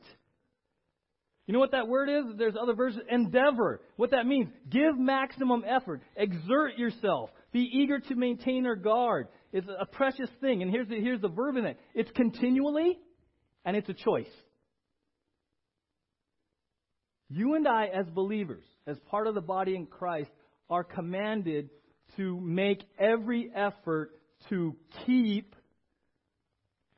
You 1.45 1.53
know 1.53 1.59
what 1.59 1.71
that 1.71 1.87
word 1.87 2.09
is? 2.09 2.37
There's 2.37 2.55
other 2.59 2.73
verses. 2.73 3.01
Endeavor. 3.09 3.81
What 3.97 4.11
that 4.11 4.25
means. 4.25 4.49
Give 4.69 4.97
maximum 4.97 5.63
effort. 5.67 6.01
Exert 6.15 6.77
yourself. 6.77 7.29
Be 7.51 7.69
eager 7.71 7.99
to 7.99 8.15
maintain 8.15 8.65
or 8.65 8.75
guard. 8.75 9.27
It's 9.53 9.67
a 9.67 9.85
precious 9.85 10.29
thing. 10.41 10.63
And 10.63 10.71
here's 10.71 10.87
the, 10.87 10.99
here's 10.99 11.21
the 11.21 11.29
verb 11.29 11.55
in 11.57 11.65
it. 11.65 11.79
It's 11.93 12.09
continually 12.11 12.97
and 13.63 13.77
it's 13.77 13.87
a 13.87 13.93
choice. 13.93 14.25
You 17.29 17.53
and 17.53 17.67
I, 17.67 17.85
as 17.85 18.07
believers, 18.07 18.63
as 18.87 18.97
part 19.09 19.27
of 19.27 19.35
the 19.35 19.41
body 19.41 19.75
in 19.75 19.85
Christ, 19.85 20.31
are 20.69 20.83
commanded 20.83 21.69
to 22.17 22.39
make 22.41 22.83
every 22.99 23.51
effort 23.55 24.11
to 24.49 24.75
keep 25.05 25.55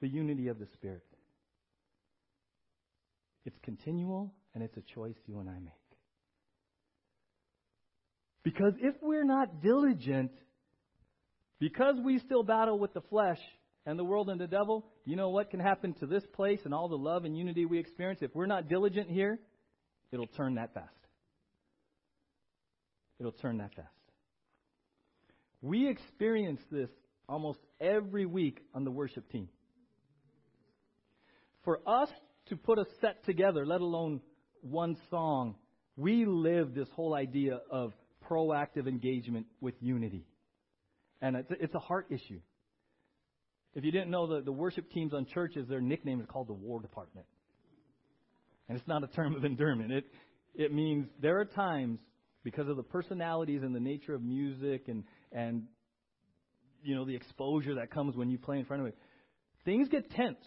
the 0.01 0.07
unity 0.07 0.47
of 0.47 0.57
the 0.57 0.67
Spirit. 0.73 1.03
It's 3.45 3.57
continual 3.63 4.33
and 4.53 4.63
it's 4.63 4.75
a 4.77 4.93
choice 4.93 5.15
you 5.27 5.39
and 5.39 5.49
I 5.49 5.59
make. 5.59 5.73
Because 8.43 8.73
if 8.79 8.95
we're 9.01 9.25
not 9.25 9.61
diligent, 9.61 10.31
because 11.65 11.95
we 11.99 12.19
still 12.19 12.43
battle 12.43 12.77
with 12.77 12.93
the 12.93 13.01
flesh 13.01 13.39
and 13.87 13.97
the 13.97 14.03
world 14.03 14.29
and 14.29 14.39
the 14.39 14.45
devil, 14.45 14.85
you 15.03 15.15
know 15.15 15.29
what 15.29 15.49
can 15.49 15.59
happen 15.59 15.95
to 15.95 16.05
this 16.05 16.23
place 16.31 16.59
and 16.63 16.75
all 16.75 16.87
the 16.87 16.95
love 16.95 17.25
and 17.25 17.35
unity 17.35 17.65
we 17.65 17.79
experience? 17.79 18.19
If 18.21 18.35
we're 18.35 18.45
not 18.45 18.69
diligent 18.69 19.09
here, 19.09 19.39
it'll 20.11 20.27
turn 20.27 20.55
that 20.55 20.75
fast. 20.75 20.93
It'll 23.19 23.31
turn 23.31 23.57
that 23.57 23.73
fast. 23.73 23.87
We 25.59 25.89
experience 25.89 26.61
this 26.71 26.91
almost 27.27 27.57
every 27.81 28.27
week 28.27 28.59
on 28.75 28.83
the 28.83 28.91
worship 28.91 29.27
team. 29.31 29.49
For 31.63 31.79
us 31.87 32.09
to 32.49 32.57
put 32.57 32.77
a 32.77 32.85
set 33.01 33.25
together, 33.25 33.65
let 33.65 33.81
alone 33.81 34.21
one 34.61 34.97
song, 35.09 35.55
we 35.97 36.25
live 36.25 36.75
this 36.75 36.89
whole 36.95 37.15
idea 37.15 37.59
of 37.71 37.91
proactive 38.29 38.87
engagement 38.87 39.47
with 39.61 39.73
unity. 39.79 40.27
And 41.25 41.37
it's, 41.37 41.51
it's 41.59 41.73
a 41.73 41.79
heart 41.79 42.05
issue. 42.11 42.39
If 43.73 43.83
you 43.83 43.91
didn't 43.91 44.11
know, 44.11 44.27
the, 44.27 44.41
the 44.41 44.51
worship 44.51 44.91
teams 44.91 45.11
on 45.11 45.25
churches, 45.25 45.67
their 45.67 45.81
nickname 45.81 46.21
is 46.21 46.27
called 46.27 46.47
the 46.47 46.53
War 46.53 46.79
Department. 46.79 47.25
And 48.69 48.77
it's 48.77 48.87
not 48.87 49.03
a 49.03 49.07
term 49.07 49.35
of 49.35 49.43
endearment. 49.43 49.91
It, 49.91 50.05
it 50.53 50.71
means 50.71 51.07
there 51.19 51.39
are 51.39 51.45
times, 51.45 51.97
because 52.43 52.69
of 52.69 52.77
the 52.77 52.83
personalities 52.83 53.63
and 53.63 53.73
the 53.73 53.79
nature 53.79 54.13
of 54.13 54.21
music 54.21 54.83
and, 54.87 55.03
and 55.31 55.63
you 56.83 56.93
know, 56.93 57.05
the 57.05 57.15
exposure 57.15 57.73
that 57.73 57.89
comes 57.89 58.15
when 58.15 58.29
you 58.29 58.37
play 58.37 58.59
in 58.59 58.65
front 58.65 58.83
of 58.83 58.87
it, 58.89 58.97
things 59.65 59.87
get 59.89 60.11
tense. 60.11 60.37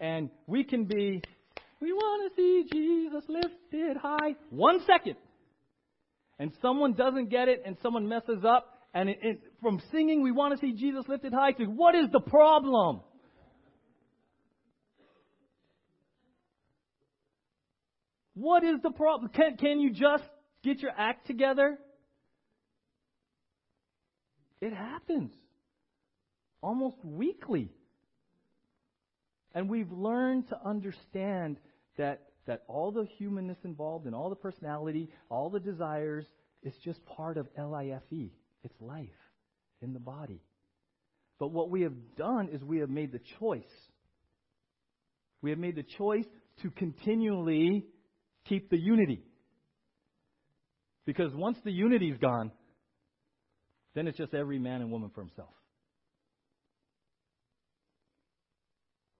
And 0.00 0.30
we 0.48 0.64
can 0.64 0.86
be, 0.86 1.22
we 1.80 1.92
want 1.92 2.34
to 2.34 2.36
see 2.36 2.64
Jesus 2.72 3.22
lifted 3.28 3.98
high. 3.98 4.34
One 4.50 4.80
second. 4.84 5.14
And 6.40 6.50
someone 6.60 6.94
doesn't 6.94 7.30
get 7.30 7.46
it 7.46 7.62
and 7.64 7.76
someone 7.84 8.08
messes 8.08 8.44
up. 8.44 8.80
And 8.94 9.08
it, 9.08 9.18
it, 9.22 9.42
from 9.62 9.80
singing, 9.90 10.22
we 10.22 10.32
want 10.32 10.54
to 10.54 10.60
see 10.60 10.72
Jesus 10.72 11.04
lifted 11.08 11.32
high 11.32 11.52
to 11.52 11.64
what 11.64 11.94
is 11.94 12.10
the 12.12 12.20
problem? 12.20 13.00
What 18.34 18.64
is 18.64 18.80
the 18.82 18.90
problem? 18.90 19.30
Can, 19.30 19.56
can 19.56 19.80
you 19.80 19.92
just 19.92 20.24
get 20.62 20.80
your 20.80 20.92
act 20.96 21.26
together? 21.26 21.78
It 24.60 24.72
happens 24.72 25.32
almost 26.62 26.96
weekly. 27.04 27.70
And 29.54 29.68
we've 29.68 29.90
learned 29.90 30.48
to 30.48 30.56
understand 30.64 31.58
that, 31.98 32.22
that 32.46 32.62
all 32.68 32.90
the 32.90 33.06
humanness 33.18 33.58
involved 33.64 34.06
and 34.06 34.14
all 34.14 34.30
the 34.30 34.36
personality, 34.36 35.10
all 35.28 35.50
the 35.50 35.60
desires, 35.60 36.24
is 36.62 36.72
just 36.84 37.04
part 37.04 37.36
of 37.36 37.48
LIFE. 37.58 38.30
It's 38.64 38.80
life 38.80 39.08
in 39.80 39.92
the 39.92 40.00
body. 40.00 40.40
But 41.38 41.48
what 41.48 41.70
we 41.70 41.82
have 41.82 41.94
done 42.16 42.48
is 42.52 42.62
we 42.62 42.78
have 42.78 42.90
made 42.90 43.12
the 43.12 43.20
choice. 43.40 43.62
We 45.40 45.50
have 45.50 45.58
made 45.58 45.76
the 45.76 45.84
choice 45.98 46.26
to 46.62 46.70
continually 46.70 47.84
keep 48.48 48.70
the 48.70 48.78
unity. 48.78 49.22
Because 51.04 51.34
once 51.34 51.58
the 51.64 51.72
unity's 51.72 52.16
gone, 52.18 52.52
then 53.94 54.06
it's 54.06 54.16
just 54.16 54.34
every 54.34 54.58
man 54.58 54.80
and 54.80 54.92
woman 54.92 55.10
for 55.12 55.22
himself. 55.22 55.50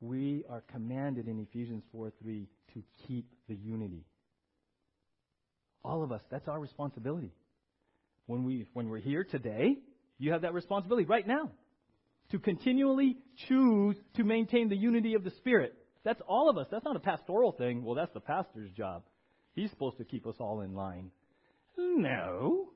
we 0.03 0.45
are 0.51 0.63
commanded 0.73 1.29
in 1.29 1.39
Ephesians 1.39 1.85
4 1.93 2.13
3 2.21 2.49
to 2.75 2.83
keep 3.07 3.25
the 3.49 3.55
unity. 3.55 4.05
All 5.85 6.03
of 6.03 6.13
us, 6.13 6.21
that's 6.31 6.49
our 6.49 6.61
responsibility. 6.61 7.33
When, 8.27 8.45
we, 8.45 8.67
when 8.73 8.89
we're 8.89 8.99
here 8.99 9.25
today, 9.25 9.77
you 10.19 10.33
have 10.33 10.43
that 10.43 10.55
responsibility 10.55 11.07
right 11.07 11.27
now. 11.27 11.51
to 12.33 12.39
continually 12.39 13.19
choose 13.49 13.97
to 14.17 14.25
maintain 14.25 14.69
the 14.69 14.77
unity 14.77 15.15
of 15.15 15.23
the 15.23 15.31
Spirit. 15.33 15.75
That's 16.03 16.21
all 16.27 16.49
of 16.49 16.57
us. 16.57 16.67
That's 16.71 16.85
not 16.85 16.97
a 16.97 17.01
pastoral 17.01 17.53
thing. 17.53 17.85
Well, 17.85 17.95
that's 17.95 18.13
the 18.13 18.21
pastor's 18.21 18.71
job. 18.73 19.03
He's 19.55 19.71
supposed 19.71 19.99
to 19.99 20.05
keep 20.05 20.27
us 20.27 20.37
all 20.41 20.63
in 20.63 20.75
line. 20.75 21.11
No. 21.77 22.71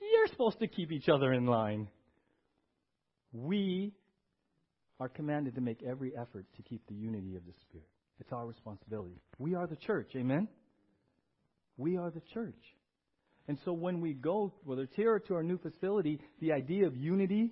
You're 0.00 0.26
supposed 0.28 0.58
to 0.58 0.66
keep 0.66 0.90
each 0.90 1.08
other 1.08 1.32
in 1.32 1.46
line. 1.46 1.88
We 3.32 3.92
are 4.98 5.08
commanded 5.08 5.54
to 5.54 5.60
make 5.60 5.82
every 5.88 6.12
effort 6.16 6.46
to 6.56 6.62
keep 6.62 6.86
the 6.88 6.94
unity 6.94 7.36
of 7.36 7.46
the 7.46 7.52
Spirit. 7.60 7.86
It's 8.20 8.32
our 8.32 8.46
responsibility. 8.46 9.20
We 9.38 9.54
are 9.54 9.68
the 9.68 9.76
church. 9.76 10.10
Amen? 10.16 10.48
We 11.76 11.96
are 11.96 12.10
the 12.10 12.22
church. 12.34 12.58
And 13.48 13.58
so 13.64 13.72
when 13.72 14.02
we 14.02 14.12
go, 14.12 14.52
whether 14.64 14.82
it's 14.82 14.94
here 14.94 15.14
or 15.14 15.20
to 15.20 15.34
our 15.34 15.42
new 15.42 15.58
facility, 15.58 16.20
the 16.40 16.52
idea 16.52 16.86
of 16.86 16.94
unity, 16.94 17.50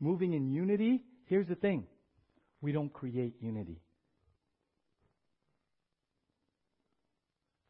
moving 0.00 0.32
in 0.32 0.50
unity, 0.50 1.02
here's 1.26 1.46
the 1.46 1.54
thing. 1.54 1.84
We 2.62 2.72
don't 2.72 2.92
create 2.92 3.34
unity. 3.40 3.80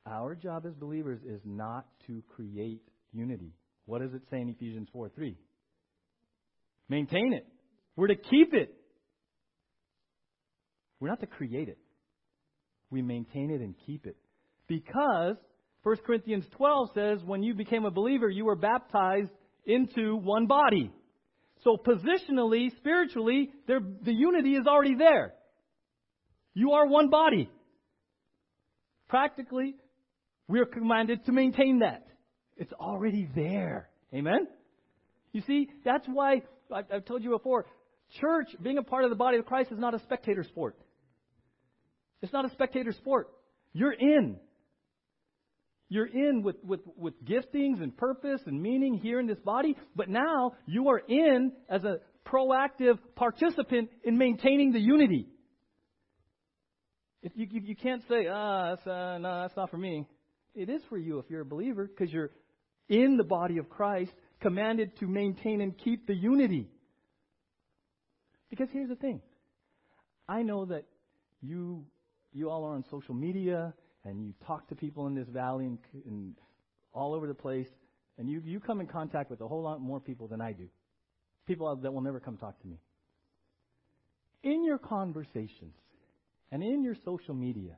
Our 0.07 0.37
job 0.37 0.65
as 0.65 0.75
believers 0.75 1.21
is 1.27 1.41
not 1.45 1.87
to 2.07 2.23
create 2.35 2.83
unity. 3.13 3.53
What 3.85 4.01
does 4.01 4.15
it 4.15 4.23
say 4.31 4.41
in 4.41 4.49
Ephesians 4.49 4.89
4 4.93 5.09
3? 5.09 5.37
Maintain 6.89 7.33
it. 7.33 7.47
We're 7.97 8.09
to 8.09 8.17
keep 8.17 8.55
it. 8.55 8.73
We're 11.01 11.09
not 11.09 11.21
to 11.21 11.27
create 11.27 11.69
it. 11.69 11.79
We 12.91 13.03
maintain 13.03 13.51
it 13.51 13.61
and 13.61 13.75
keep 13.87 14.07
it. 14.07 14.17
Because 14.67 15.37
1 15.83 15.97
Corinthians 16.07 16.45
12 16.57 16.91
says 16.95 17.19
when 17.25 17.43
you 17.43 17.55
became 17.55 17.85
a 17.85 17.91
believer, 17.91 18.29
you 18.29 18.45
were 18.45 18.57
baptized 18.57 19.31
into 19.65 20.17
one 20.17 20.47
body. 20.47 20.91
So 21.65 21.77
positionally, 21.77 22.75
spiritually, 22.77 23.51
the 23.67 24.13
unity 24.13 24.55
is 24.55 24.67
already 24.67 24.95
there. 24.95 25.35
You 26.55 26.73
are 26.73 26.87
one 26.87 27.11
body. 27.11 27.51
Practically, 29.09 29.75
we 30.49 30.61
are 30.61 30.67
commanded 30.67 31.25
to 31.27 31.33
maintain 31.33 31.81
that. 31.81 32.07
It's 32.57 32.73
already 32.73 33.29
there. 33.35 33.89
Amen? 34.15 34.47
You 35.33 35.43
see, 35.47 35.69
that's 35.85 36.07
why 36.07 36.43
I've 36.73 37.05
told 37.05 37.23
you 37.23 37.31
before, 37.31 37.67
church, 38.21 38.49
being 38.63 38.79
a 38.79 38.83
part 38.83 39.05
of 39.05 39.11
the 39.11 39.17
body 39.17 39.39
of 39.39 39.47
Christ, 39.47 39.71
is 39.73 39.79
not 39.79 39.95
a 39.95 40.01
spectator 40.01 40.45
sport. 40.45 40.77
It's 42.23 42.33
not 42.33 42.45
a 42.45 42.51
spectator 42.51 42.93
sport. 42.93 43.29
You're 43.73 43.93
in. 43.93 44.37
You're 45.91 46.07
in 46.07 46.43
with, 46.43 46.55
with, 46.63 46.81
with 46.97 47.15
giftings 47.25 47.83
and 47.83 47.95
purpose 47.95 48.41
and 48.47 48.63
meaning 48.63 48.95
here 48.95 49.19
in 49.19 49.27
this 49.27 49.41
body, 49.41 49.77
but 49.97 50.09
now 50.09 50.53
you 50.65 50.89
are 50.89 51.01
in 51.01 51.53
as 51.69 51.83
a 51.83 51.97
proactive 52.25 52.97
participant 53.17 53.91
in 54.05 54.17
maintaining 54.17 54.71
the 54.73 54.79
unity. 54.79 55.27
If 57.23 57.33
you, 57.35 57.47
you, 57.51 57.61
you 57.65 57.77
can't 57.77 58.03
say, 58.09 58.29
ah, 58.31 58.71
that's, 58.71 58.87
uh, 58.87 59.19
no, 59.19 59.43
that's 59.43 59.57
not 59.57 59.69
for 59.71 59.79
me. 59.79 60.07
It 60.55 60.71
is 60.71 60.81
for 60.89 60.97
you 60.97 61.19
if 61.19 61.27
you're 61.29 61.41
a 61.41 61.45
believer 61.45 61.89
because 61.89 62.13
you're 62.13 62.31
in 62.89 63.17
the 63.17 63.25
body 63.25 63.59
of 63.59 63.69
Christ, 63.69 64.13
commanded 64.41 64.97
to 65.01 65.09
maintain 65.09 65.61
and 65.61 65.77
keep 65.77 66.07
the 66.07 66.15
unity. 66.15 66.69
Because 68.49 68.69
here's 68.73 68.89
the 68.89 68.95
thing 68.95 69.21
I 70.29 70.43
know 70.43 70.67
that 70.67 70.85
you, 71.43 71.85
you 72.33 72.49
all 72.49 72.65
are 72.65 72.75
on 72.75 72.85
social 72.93 73.15
media 73.15 73.75
and 74.05 74.23
you 74.23 74.33
talk 74.47 74.69
to 74.69 74.75
people 74.75 75.07
in 75.07 75.15
this 75.15 75.29
valley 75.29 75.67
and, 75.67 75.79
and 76.07 76.35
all 76.93 77.15
over 77.15 77.27
the 77.27 77.35
place, 77.35 77.69
and 78.19 78.29
you, 78.29 78.43
you 78.45 78.61
come 78.61 78.81
in 78.81 78.87
contact 78.87 79.31
with 79.31 79.41
a 79.41 79.49
whole 79.49 79.63
lot 79.63 79.81
more 79.81 80.01
people 80.01 80.29
than 80.29 80.41
I 80.41 80.53
do. 80.53 80.69
People 81.47 81.75
that 81.77 81.93
will 81.93 82.01
never 82.01 82.21
come 82.21 82.37
talk 82.37 82.61
to 82.61 82.67
me. 82.67 82.79
In 84.43 84.65
your 84.65 84.79
conversations 84.79 85.75
and 86.51 86.63
in 86.63 86.83
your 86.83 86.97
social 87.05 87.35
media, 87.35 87.77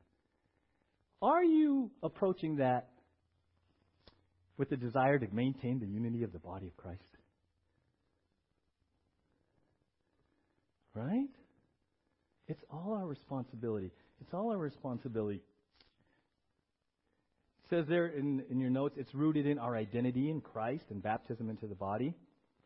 are 1.20 1.44
you 1.44 1.90
approaching 2.02 2.56
that 2.56 2.88
with 4.56 4.70
the 4.70 4.76
desire 4.76 5.18
to 5.18 5.26
maintain 5.32 5.80
the 5.80 5.86
unity 5.86 6.22
of 6.22 6.32
the 6.32 6.38
body 6.38 6.66
of 6.66 6.76
Christ? 6.76 7.00
Right? 10.94 11.30
It's 12.48 12.62
all 12.70 12.94
our 12.94 13.06
responsibility. 13.06 13.90
It's 14.20 14.34
all 14.34 14.50
our 14.50 14.58
responsibility. 14.58 15.40
Says 17.72 17.86
there 17.88 18.08
in, 18.08 18.44
in 18.50 18.60
your 18.60 18.68
notes, 18.68 18.96
it's 18.98 19.14
rooted 19.14 19.46
in 19.46 19.58
our 19.58 19.74
identity 19.74 20.28
in 20.28 20.42
Christ 20.42 20.84
and 20.90 21.02
baptism 21.02 21.48
into 21.48 21.66
the 21.66 21.74
body. 21.74 22.12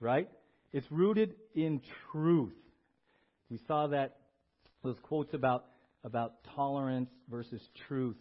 Right? 0.01 0.29
It's 0.73 0.91
rooted 0.91 1.37
in 1.55 1.81
truth. 2.11 2.57
We 3.49 3.61
saw 3.69 3.87
that 3.87 4.17
those 4.83 4.97
quotes 5.05 5.33
about 5.33 5.67
about 6.03 6.43
tolerance 6.57 7.09
versus 7.31 7.61
truth. 7.87 8.17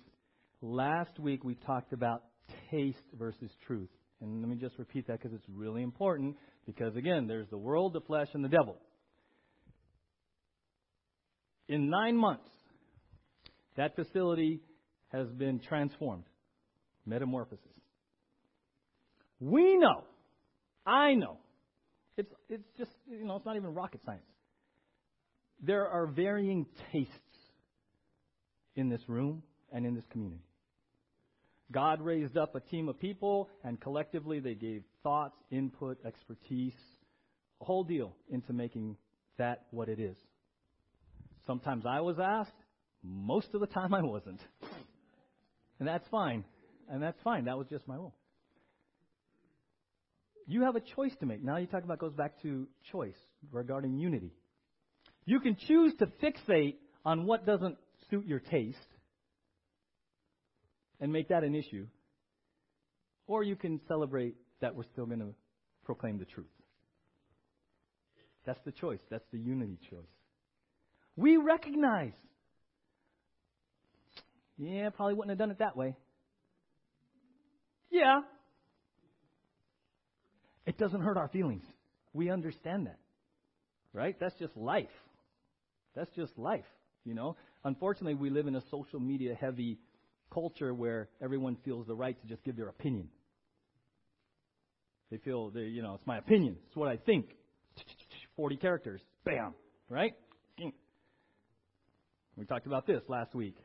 Last 0.61 1.19
week 1.19 1.43
we 1.43 1.55
talked 1.55 1.91
about 1.91 2.21
taste 2.69 3.01
versus 3.17 3.49
truth. 3.65 3.89
And 4.21 4.41
let 4.41 4.47
me 4.47 4.55
just 4.55 4.77
repeat 4.77 5.07
that 5.07 5.19
because 5.19 5.33
it's 5.33 5.49
really 5.49 5.81
important. 5.81 6.35
Because 6.67 6.95
again, 6.95 7.25
there's 7.25 7.49
the 7.49 7.57
world, 7.57 7.93
the 7.93 8.01
flesh, 8.01 8.27
and 8.33 8.45
the 8.45 8.49
devil. 8.49 8.77
In 11.67 11.89
nine 11.89 12.15
months, 12.15 12.51
that 13.75 13.95
facility 13.95 14.61
has 15.11 15.27
been 15.31 15.59
transformed. 15.59 16.25
Metamorphosis. 17.05 17.65
We 19.39 19.77
know, 19.77 20.03
I 20.85 21.13
know, 21.13 21.37
it's, 22.17 22.33
it's 22.49 22.67
just, 22.77 22.91
you 23.09 23.25
know, 23.25 23.35
it's 23.35 23.45
not 23.45 23.55
even 23.57 23.73
rocket 23.73 24.01
science. 24.05 24.23
There 25.61 25.87
are 25.87 26.07
varying 26.07 26.65
tastes 26.91 27.11
in 28.75 28.89
this 28.89 29.01
room 29.07 29.43
and 29.71 29.85
in 29.85 29.95
this 29.95 30.05
community. 30.11 30.43
God 31.71 32.01
raised 32.01 32.37
up 32.37 32.55
a 32.55 32.59
team 32.59 32.87
of 32.87 32.99
people, 32.99 33.49
and 33.63 33.81
collectively 33.81 34.39
they 34.39 34.53
gave 34.53 34.83
thoughts, 35.03 35.35
input, 35.51 35.97
expertise, 36.05 36.73
a 37.61 37.65
whole 37.65 37.83
deal 37.83 38.15
into 38.29 38.53
making 38.53 38.97
that 39.37 39.63
what 39.71 39.89
it 39.89 39.99
is. 39.99 40.15
Sometimes 41.47 41.85
I 41.85 42.01
was 42.01 42.17
asked, 42.19 42.51
most 43.03 43.47
of 43.53 43.61
the 43.61 43.67
time 43.67 43.93
I 43.93 44.01
wasn't. 44.01 44.39
And 45.79 45.87
that's 45.87 46.07
fine. 46.09 46.45
And 46.89 47.01
that's 47.01 47.19
fine. 47.23 47.45
That 47.45 47.57
was 47.57 47.67
just 47.67 47.87
my 47.87 47.95
role. 47.95 48.15
You 50.47 50.63
have 50.63 50.75
a 50.75 50.81
choice 50.81 51.13
to 51.19 51.25
make. 51.25 51.43
Now 51.43 51.57
you 51.57 51.65
talk 51.65 51.83
about 51.83 51.99
goes 51.99 52.13
back 52.13 52.41
to 52.43 52.67
choice 52.91 53.17
regarding 53.51 53.97
unity. 53.97 54.31
You 55.25 55.39
can 55.39 55.57
choose 55.67 55.93
to 55.99 56.05
fixate 56.05 56.75
on 57.03 57.25
what 57.25 57.45
doesn't 57.45 57.77
suit 58.09 58.25
your 58.27 58.39
taste 58.39 58.77
and 60.99 61.11
make 61.11 61.29
that 61.29 61.43
an 61.43 61.55
issue. 61.55 61.87
Or 63.27 63.43
you 63.43 63.55
can 63.55 63.81
celebrate 63.87 64.35
that 64.61 64.75
we're 64.75 64.83
still 64.93 65.07
going 65.07 65.19
to 65.19 65.33
proclaim 65.83 66.19
the 66.19 66.25
truth. 66.25 66.45
That's 68.45 68.59
the 68.65 68.71
choice. 68.71 68.99
That's 69.09 69.25
the 69.31 69.39
unity 69.39 69.79
choice. 69.89 70.05
We 71.15 71.37
recognize. 71.37 72.13
Yeah, 74.57 74.89
probably 74.91 75.15
wouldn't 75.15 75.31
have 75.31 75.39
done 75.39 75.51
it 75.51 75.59
that 75.59 75.75
way. 75.75 75.95
Yeah. 77.95 78.23
It 80.65 80.77
doesn't 80.77 80.99
hurt 80.99 81.15
our 81.15 81.29
feelings. 81.29 81.63
We 82.11 82.29
understand 82.29 82.87
that. 82.87 82.99
Right? 83.93 84.17
That's 84.19 84.35
just 84.35 84.57
life. 84.57 84.89
That's 85.95 86.13
just 86.13 86.37
life, 86.37 86.65
you 87.05 87.13
know. 87.13 87.37
Unfortunately, 87.63 88.15
we 88.15 88.29
live 88.29 88.47
in 88.47 88.55
a 88.57 88.63
social 88.69 88.99
media 88.99 89.33
heavy 89.39 89.79
culture 90.29 90.73
where 90.73 91.07
everyone 91.21 91.55
feels 91.63 91.87
the 91.87 91.95
right 91.95 92.19
to 92.21 92.27
just 92.27 92.43
give 92.43 92.57
their 92.57 92.67
opinion. 92.67 93.07
They 95.09 95.17
feel, 95.17 95.49
they, 95.51 95.61
you 95.61 95.81
know, 95.81 95.93
it's 95.93 96.05
my 96.05 96.17
opinion. 96.17 96.57
It's 96.67 96.75
what 96.75 96.89
I 96.89 96.97
think. 96.97 97.27
40 98.35 98.57
characters. 98.57 98.99
Bam. 99.23 99.53
Right? 99.87 100.15
Mm. 100.61 100.73
We 102.35 102.43
talked 102.43 102.67
about 102.67 102.85
this 102.85 103.03
last 103.07 103.33
week. 103.33 103.55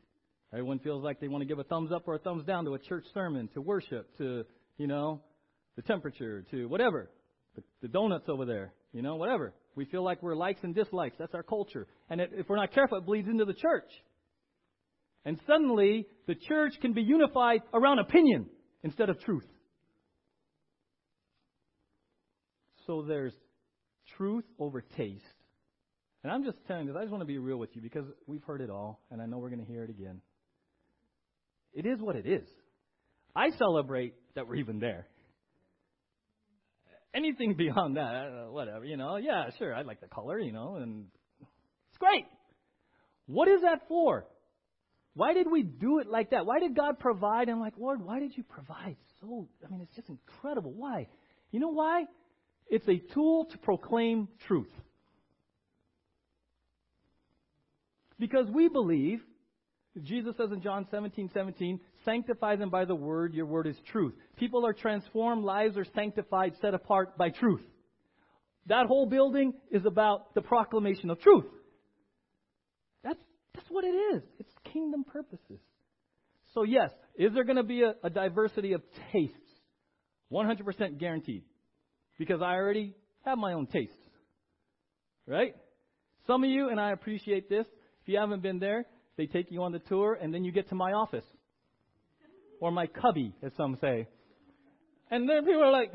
Everyone 0.53 0.79
feels 0.79 1.03
like 1.03 1.19
they 1.19 1.29
want 1.29 1.41
to 1.41 1.45
give 1.45 1.59
a 1.59 1.63
thumbs 1.63 1.91
up 1.91 2.07
or 2.07 2.15
a 2.15 2.19
thumbs 2.19 2.43
down 2.45 2.65
to 2.65 2.73
a 2.73 2.79
church 2.79 3.05
sermon, 3.13 3.49
to 3.53 3.61
worship, 3.61 4.17
to, 4.17 4.43
you 4.77 4.87
know, 4.87 5.21
the 5.75 5.81
temperature, 5.81 6.43
to 6.51 6.67
whatever. 6.67 7.09
The, 7.55 7.63
the 7.81 7.87
donuts 7.87 8.27
over 8.27 8.45
there, 8.45 8.73
you 8.91 9.01
know, 9.01 9.15
whatever. 9.15 9.53
We 9.75 9.85
feel 9.85 10.03
like 10.03 10.21
we're 10.21 10.35
likes 10.35 10.61
and 10.63 10.75
dislikes. 10.75 11.15
That's 11.17 11.33
our 11.33 11.43
culture. 11.43 11.87
And 12.09 12.19
it, 12.19 12.31
if 12.33 12.49
we're 12.49 12.57
not 12.57 12.73
careful, 12.73 12.97
it 12.97 13.05
bleeds 13.05 13.27
into 13.27 13.45
the 13.45 13.53
church. 13.53 13.89
And 15.23 15.39
suddenly, 15.47 16.07
the 16.27 16.35
church 16.35 16.73
can 16.81 16.93
be 16.93 17.01
unified 17.01 17.61
around 17.73 17.99
opinion 17.99 18.47
instead 18.83 19.09
of 19.09 19.19
truth. 19.21 19.47
So 22.87 23.03
there's 23.07 23.33
truth 24.17 24.45
over 24.59 24.81
taste. 24.81 25.23
And 26.23 26.31
I'm 26.31 26.43
just 26.43 26.57
telling 26.67 26.87
you, 26.87 26.97
I 26.97 27.01
just 27.01 27.11
want 27.11 27.21
to 27.21 27.27
be 27.27 27.37
real 27.37 27.57
with 27.57 27.69
you 27.73 27.81
because 27.81 28.05
we've 28.27 28.43
heard 28.43 28.61
it 28.61 28.69
all, 28.69 28.99
and 29.11 29.21
I 29.21 29.25
know 29.25 29.37
we're 29.37 29.49
going 29.49 29.65
to 29.65 29.71
hear 29.71 29.83
it 29.83 29.89
again. 29.89 30.21
It 31.73 31.85
is 31.85 31.99
what 32.01 32.15
it 32.15 32.25
is. 32.25 32.47
I 33.35 33.49
celebrate 33.57 34.13
that 34.35 34.47
we're 34.47 34.55
even 34.55 34.79
there. 34.79 35.07
anything 37.13 37.53
beyond 37.57 37.97
that, 37.97 38.47
whatever, 38.49 38.85
you 38.85 38.97
know, 38.97 39.17
yeah, 39.17 39.49
sure, 39.57 39.73
I 39.73 39.81
like 39.83 40.01
the 40.01 40.07
color, 40.07 40.39
you 40.39 40.51
know, 40.51 40.75
and 40.75 41.05
it's 41.41 41.97
great. 41.97 42.25
What 43.27 43.47
is 43.47 43.61
that 43.61 43.87
for? 43.87 44.25
Why 45.13 45.33
did 45.33 45.47
we 45.51 45.63
do 45.63 45.99
it 45.99 46.07
like 46.07 46.31
that? 46.31 46.45
Why 46.45 46.59
did 46.59 46.75
God 46.75 46.99
provide? 46.99 47.49
I'm 47.49 47.59
like, 47.59 47.73
Lord, 47.77 48.01
why 48.01 48.19
did 48.19 48.35
you 48.35 48.43
provide 48.43 48.95
so? 49.19 49.47
I 49.65 49.69
mean, 49.69 49.81
it's 49.81 49.95
just 49.95 50.09
incredible. 50.09 50.73
Why? 50.73 51.07
You 51.51 51.59
know 51.59 51.69
why? 51.69 52.05
It's 52.67 52.87
a 52.87 52.97
tool 53.13 53.45
to 53.51 53.57
proclaim 53.57 54.29
truth. 54.47 54.71
Because 58.17 58.47
we 58.49 58.69
believe, 58.69 59.19
Jesus 60.01 60.35
says 60.37 60.51
in 60.51 60.61
John 60.61 60.87
17, 60.89 61.31
17, 61.33 61.79
sanctify 62.05 62.55
them 62.55 62.69
by 62.69 62.85
the 62.85 62.95
word, 62.95 63.33
your 63.33 63.45
word 63.45 63.67
is 63.67 63.75
truth. 63.91 64.13
People 64.37 64.65
are 64.65 64.73
transformed, 64.73 65.43
lives 65.43 65.77
are 65.77 65.85
sanctified, 65.93 66.53
set 66.61 66.73
apart 66.73 67.17
by 67.17 67.29
truth. 67.29 67.61
That 68.67 68.85
whole 68.85 69.05
building 69.05 69.53
is 69.69 69.85
about 69.85 70.33
the 70.33 70.41
proclamation 70.41 71.09
of 71.09 71.19
truth. 71.19 71.45
That's, 73.03 73.19
that's 73.53 73.69
what 73.69 73.83
it 73.83 73.95
is. 74.15 74.23
It's 74.39 74.53
kingdom 74.71 75.03
purposes. 75.03 75.59
So, 76.53 76.63
yes, 76.63 76.91
is 77.15 77.33
there 77.33 77.43
going 77.43 77.57
to 77.57 77.63
be 77.63 77.83
a, 77.83 77.95
a 78.03 78.09
diversity 78.09 78.73
of 78.73 78.81
tastes? 79.11 79.35
100% 80.31 80.99
guaranteed. 80.99 81.43
Because 82.17 82.41
I 82.41 82.53
already 82.53 82.95
have 83.25 83.37
my 83.37 83.53
own 83.53 83.67
tastes. 83.67 83.95
Right? 85.27 85.55
Some 86.27 86.43
of 86.43 86.49
you, 86.49 86.69
and 86.69 86.79
I 86.79 86.91
appreciate 86.91 87.49
this, 87.49 87.65
if 88.01 88.07
you 88.07 88.17
haven't 88.19 88.41
been 88.41 88.59
there, 88.59 88.85
they 89.17 89.27
take 89.27 89.51
you 89.51 89.63
on 89.63 89.71
the 89.71 89.79
tour, 89.79 90.17
and 90.19 90.33
then 90.33 90.43
you 90.43 90.51
get 90.51 90.69
to 90.69 90.75
my 90.75 90.93
office. 90.93 91.25
Or 92.59 92.71
my 92.71 92.87
cubby, 92.87 93.33
as 93.41 93.51
some 93.57 93.77
say. 93.81 94.07
And 95.09 95.27
then 95.27 95.45
people 95.45 95.63
are 95.63 95.71
like, 95.71 95.91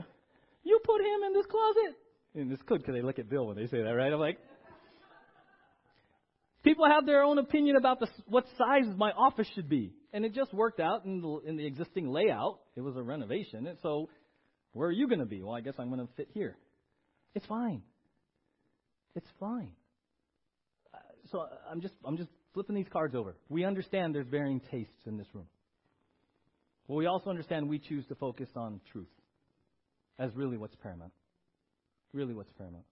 You 0.64 0.80
put 0.84 1.00
him 1.00 1.22
in 1.26 1.32
this 1.32 1.46
closet? 1.46 1.96
And 2.34 2.52
it's 2.52 2.62
good 2.62 2.80
because 2.80 2.94
they 2.94 3.02
look 3.02 3.18
at 3.18 3.30
Bill 3.30 3.46
when 3.46 3.56
they 3.56 3.66
say 3.66 3.78
that, 3.82 3.90
right? 3.90 4.12
I'm 4.12 4.18
like, 4.18 4.38
People 6.66 6.84
have 6.84 7.06
their 7.06 7.22
own 7.22 7.38
opinion 7.38 7.76
about 7.76 8.00
the, 8.00 8.08
what 8.26 8.44
size 8.58 8.92
my 8.96 9.12
office 9.12 9.46
should 9.54 9.68
be. 9.68 9.94
And 10.12 10.24
it 10.24 10.34
just 10.34 10.52
worked 10.52 10.80
out 10.80 11.04
in 11.04 11.20
the, 11.20 11.40
in 11.46 11.56
the 11.56 11.64
existing 11.64 12.08
layout. 12.08 12.58
It 12.74 12.80
was 12.80 12.96
a 12.96 13.02
renovation. 13.02 13.68
And 13.68 13.78
so, 13.82 14.08
where 14.72 14.88
are 14.88 14.92
you 14.92 15.06
going 15.06 15.20
to 15.20 15.26
be? 15.26 15.44
Well, 15.44 15.54
I 15.54 15.60
guess 15.60 15.74
I'm 15.78 15.94
going 15.94 16.04
to 16.04 16.12
fit 16.16 16.28
here. 16.34 16.56
It's 17.36 17.46
fine. 17.46 17.82
It's 19.14 19.28
fine. 19.38 19.70
Uh, 20.92 20.98
so 21.30 21.46
I'm 21.70 21.80
just, 21.80 21.94
I'm 22.04 22.16
just 22.16 22.30
flipping 22.56 22.74
these 22.74 22.88
cards 22.90 23.14
over. 23.14 23.36
We 23.50 23.66
understand 23.66 24.14
there's 24.14 24.26
varying 24.28 24.62
tastes 24.70 25.04
in 25.04 25.18
this 25.18 25.26
room. 25.34 25.44
But 26.88 26.94
we 26.94 27.04
also 27.04 27.28
understand 27.28 27.68
we 27.68 27.78
choose 27.78 28.06
to 28.06 28.14
focus 28.14 28.48
on 28.56 28.80
truth 28.92 29.10
as 30.18 30.30
really 30.34 30.56
what's 30.56 30.74
paramount. 30.76 31.12
Really 32.14 32.32
what's 32.32 32.50
paramount 32.56 32.86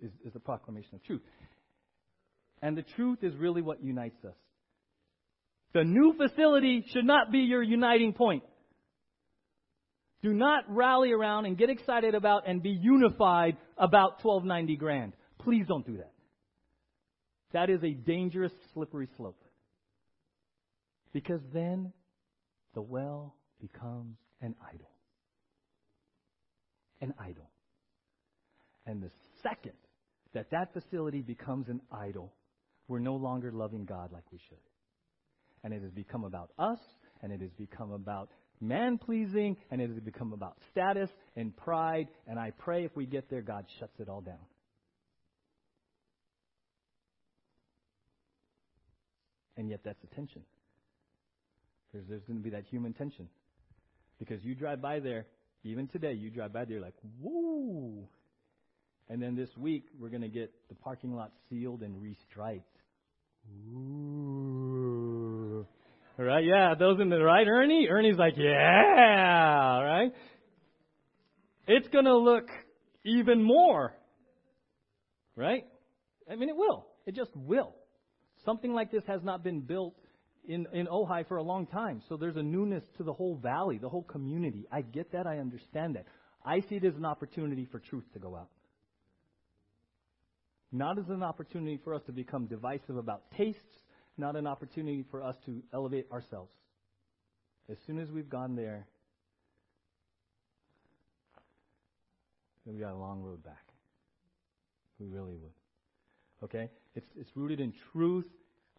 is, 0.00 0.12
is 0.24 0.32
the 0.32 0.38
proclamation 0.38 0.94
of 0.94 1.02
truth. 1.02 1.22
And 2.62 2.78
the 2.78 2.84
truth 2.94 3.18
is 3.22 3.34
really 3.34 3.62
what 3.62 3.82
unites 3.82 4.24
us. 4.24 4.36
The 5.74 5.82
new 5.82 6.14
facility 6.16 6.84
should 6.92 7.04
not 7.04 7.32
be 7.32 7.40
your 7.40 7.64
uniting 7.64 8.12
point. 8.12 8.44
Do 10.22 10.32
not 10.32 10.62
rally 10.68 11.10
around 11.10 11.46
and 11.46 11.58
get 11.58 11.68
excited 11.68 12.14
about 12.14 12.46
and 12.46 12.62
be 12.62 12.78
unified 12.80 13.56
about 13.76 14.22
1290 14.24 14.76
grand. 14.76 15.14
Please 15.40 15.64
don't 15.66 15.84
do 15.84 15.96
that. 15.96 16.12
That 17.52 17.70
is 17.70 17.82
a 17.82 17.90
dangerous, 17.90 18.52
slippery 18.74 19.08
slope. 19.16 19.42
Because 21.12 21.40
then 21.52 21.92
the 22.74 22.82
well 22.82 23.34
becomes 23.60 24.16
an 24.40 24.54
idol. 24.72 24.90
An 27.00 27.14
idol. 27.18 27.50
And 28.86 29.02
the 29.02 29.10
second 29.42 29.72
that 30.34 30.50
that 30.50 30.72
facility 30.72 31.22
becomes 31.22 31.68
an 31.68 31.80
idol, 31.90 32.32
we're 32.86 32.98
no 32.98 33.16
longer 33.16 33.50
loving 33.52 33.84
God 33.84 34.12
like 34.12 34.24
we 34.32 34.38
should. 34.48 34.58
And 35.64 35.72
it 35.72 35.82
has 35.82 35.90
become 35.90 36.24
about 36.24 36.50
us, 36.58 36.78
and 37.22 37.32
it 37.32 37.40
has 37.40 37.50
become 37.58 37.92
about 37.92 38.30
man 38.60 38.98
pleasing, 38.98 39.56
and 39.70 39.80
it 39.80 39.90
has 39.90 39.98
become 40.00 40.32
about 40.32 40.56
status 40.70 41.10
and 41.36 41.56
pride. 41.56 42.08
And 42.26 42.38
I 42.38 42.50
pray 42.50 42.84
if 42.84 42.94
we 42.96 43.06
get 43.06 43.28
there, 43.30 43.42
God 43.42 43.66
shuts 43.78 43.98
it 44.00 44.08
all 44.08 44.20
down. 44.20 44.38
And 49.58 49.68
yet 49.68 49.80
that's 49.84 50.02
a 50.04 50.06
tension. 50.14 50.42
There's, 51.92 52.06
there's 52.08 52.22
going 52.24 52.38
to 52.38 52.42
be 52.42 52.50
that 52.50 52.64
human 52.64 52.94
tension. 52.94 53.28
Because 54.18 54.42
you 54.44 54.54
drive 54.54 54.80
by 54.80 55.00
there, 55.00 55.26
even 55.64 55.88
today, 55.88 56.12
you 56.12 56.30
drive 56.30 56.52
by 56.52 56.64
there 56.64 56.80
like, 56.80 56.94
whoa. 57.20 58.08
And 59.08 59.20
then 59.20 59.34
this 59.36 59.50
week, 59.56 59.86
we're 59.98 60.08
going 60.10 60.22
to 60.22 60.28
get 60.28 60.52
the 60.68 60.74
parking 60.76 61.14
lot 61.14 61.32
sealed 61.50 61.82
and 61.82 61.96
restriped. 61.96 62.62
Ooh. 63.74 65.66
Right? 66.16 66.44
Yeah, 66.44 66.74
those 66.78 67.00
in 67.00 67.08
the 67.08 67.22
right, 67.22 67.46
Ernie? 67.46 67.88
Ernie's 67.88 68.16
like, 68.16 68.34
yeah, 68.36 69.80
right? 69.80 70.12
It's 71.66 71.88
going 71.88 72.04
to 72.04 72.16
look 72.16 72.48
even 73.04 73.42
more. 73.42 73.92
Right? 75.36 75.64
I 76.30 76.36
mean, 76.36 76.48
it 76.48 76.56
will. 76.56 76.86
It 77.06 77.14
just 77.14 77.34
will. 77.34 77.74
Something 78.44 78.72
like 78.72 78.90
this 78.90 79.04
has 79.06 79.22
not 79.22 79.42
been 79.42 79.60
built 79.60 79.94
in, 80.46 80.66
in 80.72 80.86
Ojai 80.86 81.26
for 81.26 81.36
a 81.36 81.42
long 81.42 81.66
time. 81.66 82.02
So 82.08 82.16
there's 82.16 82.36
a 82.36 82.42
newness 82.42 82.84
to 82.96 83.02
the 83.02 83.12
whole 83.12 83.36
valley, 83.36 83.78
the 83.78 83.88
whole 83.88 84.04
community. 84.04 84.66
I 84.70 84.82
get 84.82 85.12
that. 85.12 85.26
I 85.26 85.38
understand 85.38 85.96
that. 85.96 86.06
I 86.44 86.60
see 86.60 86.76
it 86.76 86.84
as 86.84 86.94
an 86.96 87.04
opportunity 87.04 87.66
for 87.70 87.78
truth 87.78 88.04
to 88.14 88.18
go 88.18 88.36
out 88.36 88.48
not 90.72 90.98
as 90.98 91.08
an 91.08 91.22
opportunity 91.22 91.78
for 91.82 91.94
us 91.94 92.02
to 92.06 92.12
become 92.12 92.46
divisive 92.46 92.96
about 92.96 93.22
tastes, 93.36 93.62
not 94.16 94.36
an 94.36 94.46
opportunity 94.46 95.04
for 95.10 95.22
us 95.22 95.36
to 95.46 95.62
elevate 95.72 96.06
ourselves. 96.12 96.52
As 97.70 97.76
soon 97.86 97.98
as 97.98 98.10
we've 98.10 98.28
gone 98.28 98.56
there, 98.56 98.86
we 102.66 102.78
got 102.78 102.92
a 102.92 102.96
long 102.96 103.22
road 103.22 103.42
back. 103.42 103.64
We 104.98 105.06
really 105.06 105.36
would. 105.36 105.52
Okay? 106.44 106.70
It's, 106.98 107.10
it's 107.16 107.30
rooted 107.36 107.60
in 107.60 107.72
truth, 107.92 108.26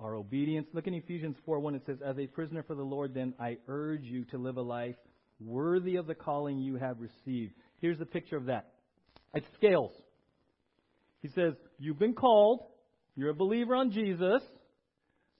our 0.02 0.16
obedience. 0.16 0.68
Look 0.74 0.88
in 0.88 0.94
Ephesians 0.94 1.38
4 1.46 1.62
1, 1.62 1.76
it 1.76 1.84
says, 1.86 1.98
As 2.06 2.20
a 2.20 2.28
prisoner 2.28 2.64
for 2.64 2.76
the 2.76 2.84
Lord, 2.84 3.14
then 3.14 3.34
I 3.40 3.58
urge 3.70 4.04
you 4.04 4.26
to 4.26 4.38
live 4.38 4.58
a 4.58 4.62
life 4.62 4.98
worthy 5.40 5.96
of 5.96 6.06
the 6.06 6.16
calling 6.16 6.60
you 6.60 6.76
have 6.76 6.98
received. 7.00 7.54
Here's 7.80 7.98
the 7.98 8.06
picture 8.06 8.36
of 8.36 8.48
that. 8.48 8.74
It's 9.34 9.48
scales. 9.56 9.94
He 11.22 11.30
says, 11.30 11.54
You've 11.78 11.98
been 11.98 12.14
called. 12.14 12.64
You're 13.16 13.30
a 13.30 13.36
believer 13.36 13.74
on 13.74 13.92
Jesus. 13.92 14.42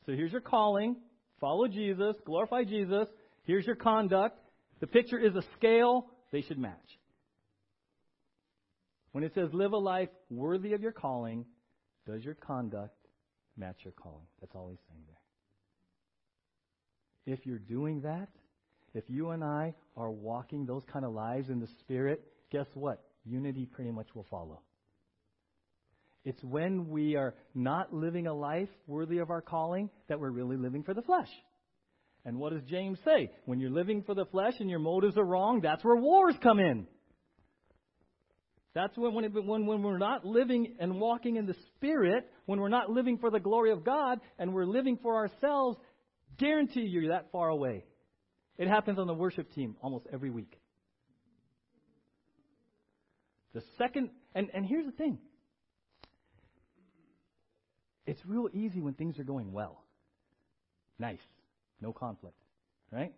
So 0.06 0.14
here's 0.14 0.32
your 0.32 0.40
calling. 0.40 0.96
Follow 1.42 1.68
Jesus. 1.68 2.16
Glorify 2.26 2.64
Jesus. 2.64 3.08
Here's 3.44 3.66
your 3.66 3.76
conduct. 3.76 4.40
The 4.80 4.88
picture 4.88 5.20
is 5.20 5.36
a 5.36 5.44
scale. 5.58 6.08
They 6.32 6.44
should 6.44 6.58
match. 6.58 6.78
When 9.12 9.26
it 9.26 9.34
says 9.36 9.50
live 9.52 9.74
a 9.74 9.78
life 9.78 10.10
worthy 10.30 10.72
of 10.72 10.82
your 10.82 10.94
calling, 10.94 11.46
does 12.12 12.24
your 12.24 12.36
conduct 12.36 12.96
match 13.58 13.78
your 13.84 13.94
calling? 13.94 14.26
That's 14.42 14.56
all 14.56 14.70
he's 14.70 14.80
saying 14.90 15.04
there. 15.08 15.16
If 17.36 17.46
you're 17.46 17.60
doing 17.60 18.02
that, 18.02 18.30
if 18.94 19.04
you 19.08 19.30
and 19.30 19.44
I 19.44 19.76
are 19.96 20.10
walking 20.10 20.66
those 20.66 20.84
kind 20.92 21.06
of 21.06 21.14
lives 21.14 21.50
in 21.50 21.60
the 21.60 21.68
Spirit, 21.82 22.24
guess 22.52 22.66
what? 22.74 23.04
Unity 23.26 23.66
pretty 23.66 23.92
much 23.92 24.08
will 24.16 24.26
follow. 24.30 24.62
It's 26.26 26.44
when 26.44 26.90
we 26.90 27.16
are 27.16 27.36
not 27.56 27.94
living 27.94 28.28
a 28.28 28.34
life 28.34 28.70
worthy 28.88 29.20
of 29.20 29.30
our 29.30 29.42
calling 29.42 29.90
that 30.08 30.20
we're 30.20 30.32
really 30.32 30.58
living 30.58 30.84
for 30.84 30.94
the 30.94 31.02
flesh. 31.02 31.30
And 32.26 32.38
what 32.38 32.52
does 32.52 32.64
James 32.64 33.00
say? 33.06 33.32
When 33.46 33.60
you're 33.60 33.70
living 33.70 34.04
for 34.04 34.14
the 34.14 34.26
flesh 34.26 34.54
and 34.60 34.70
your 34.70 34.80
motives 34.80 35.18
are 35.18 35.24
wrong, 35.24 35.62
that's 35.62 35.84
where 35.84 35.96
wars 35.96 36.36
come 36.44 36.60
in. 36.60 36.88
That's 38.76 38.96
when, 38.98 39.14
when, 39.14 39.26
it, 39.26 39.34
when, 39.34 39.66
when 39.66 39.82
we're 39.82 39.98
not 39.98 40.26
living 40.26 40.76
and 40.80 41.00
walking 41.00 41.38
in 41.38 41.46
the 41.46 41.56
Spirit, 41.76 42.30
when 42.46 42.60
we're 42.60 42.70
not 42.70 42.90
living 42.90 43.18
for 43.18 43.32
the 43.32 43.40
glory 43.40 43.72
of 43.72 43.84
God, 43.84 44.20
and 44.38 44.54
we're 44.54 44.66
living 44.66 44.98
for 45.02 45.16
ourselves, 45.16 45.78
guarantee 46.38 46.82
you 46.82 47.02
you're 47.02 47.12
that 47.14 47.32
far 47.32 47.50
away. 47.50 47.86
It 48.58 48.68
happens 48.68 49.00
on 49.00 49.08
the 49.08 49.14
worship 49.14 49.52
team 49.54 49.76
almost 49.82 50.06
every 50.12 50.30
week. 50.30 50.60
The 53.54 53.64
second, 53.78 54.12
and, 54.36 54.50
and 54.54 54.66
here's 54.66 54.86
the 54.86 54.92
thing 54.92 55.18
it's 58.06 58.22
real 58.26 58.50
easy 58.54 58.82
when 58.82 58.94
things 58.94 59.20
are 59.20 59.24
going 59.24 59.52
well. 59.52 59.84
Nice. 60.98 61.20
No 61.82 61.94
conflict. 61.94 62.36
Right? 62.92 63.14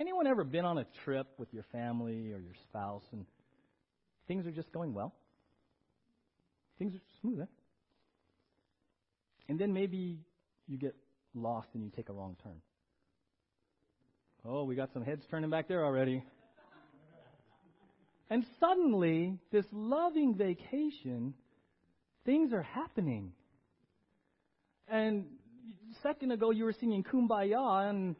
Anyone 0.00 0.26
ever 0.26 0.44
been 0.44 0.64
on 0.64 0.78
a 0.78 0.86
trip 1.04 1.26
with 1.38 1.52
your 1.52 1.64
family 1.72 2.32
or 2.32 2.38
your 2.38 2.54
spouse 2.64 3.04
and 3.12 3.24
things 4.30 4.46
are 4.46 4.52
just 4.52 4.70
going 4.70 4.94
well? 4.94 5.12
Things 6.78 6.94
are 6.94 7.00
smooth, 7.20 7.40
eh? 7.40 7.46
And 9.48 9.58
then 9.58 9.72
maybe 9.72 10.20
you 10.68 10.78
get 10.78 10.94
lost 11.34 11.66
and 11.74 11.82
you 11.82 11.90
take 11.90 12.10
a 12.10 12.12
wrong 12.12 12.36
turn. 12.44 12.62
Oh, 14.44 14.62
we 14.62 14.76
got 14.76 14.92
some 14.92 15.02
heads 15.04 15.24
turning 15.32 15.50
back 15.50 15.66
there 15.66 15.84
already. 15.84 16.22
And 18.30 18.44
suddenly, 18.60 19.36
this 19.50 19.64
loving 19.72 20.36
vacation, 20.36 21.34
things 22.24 22.52
are 22.52 22.62
happening. 22.62 23.32
And 24.86 25.24
a 25.90 26.02
second 26.04 26.30
ago, 26.30 26.52
you 26.52 26.62
were 26.62 26.74
singing 26.78 27.02
Kumbaya 27.02 27.90
and 27.90 28.14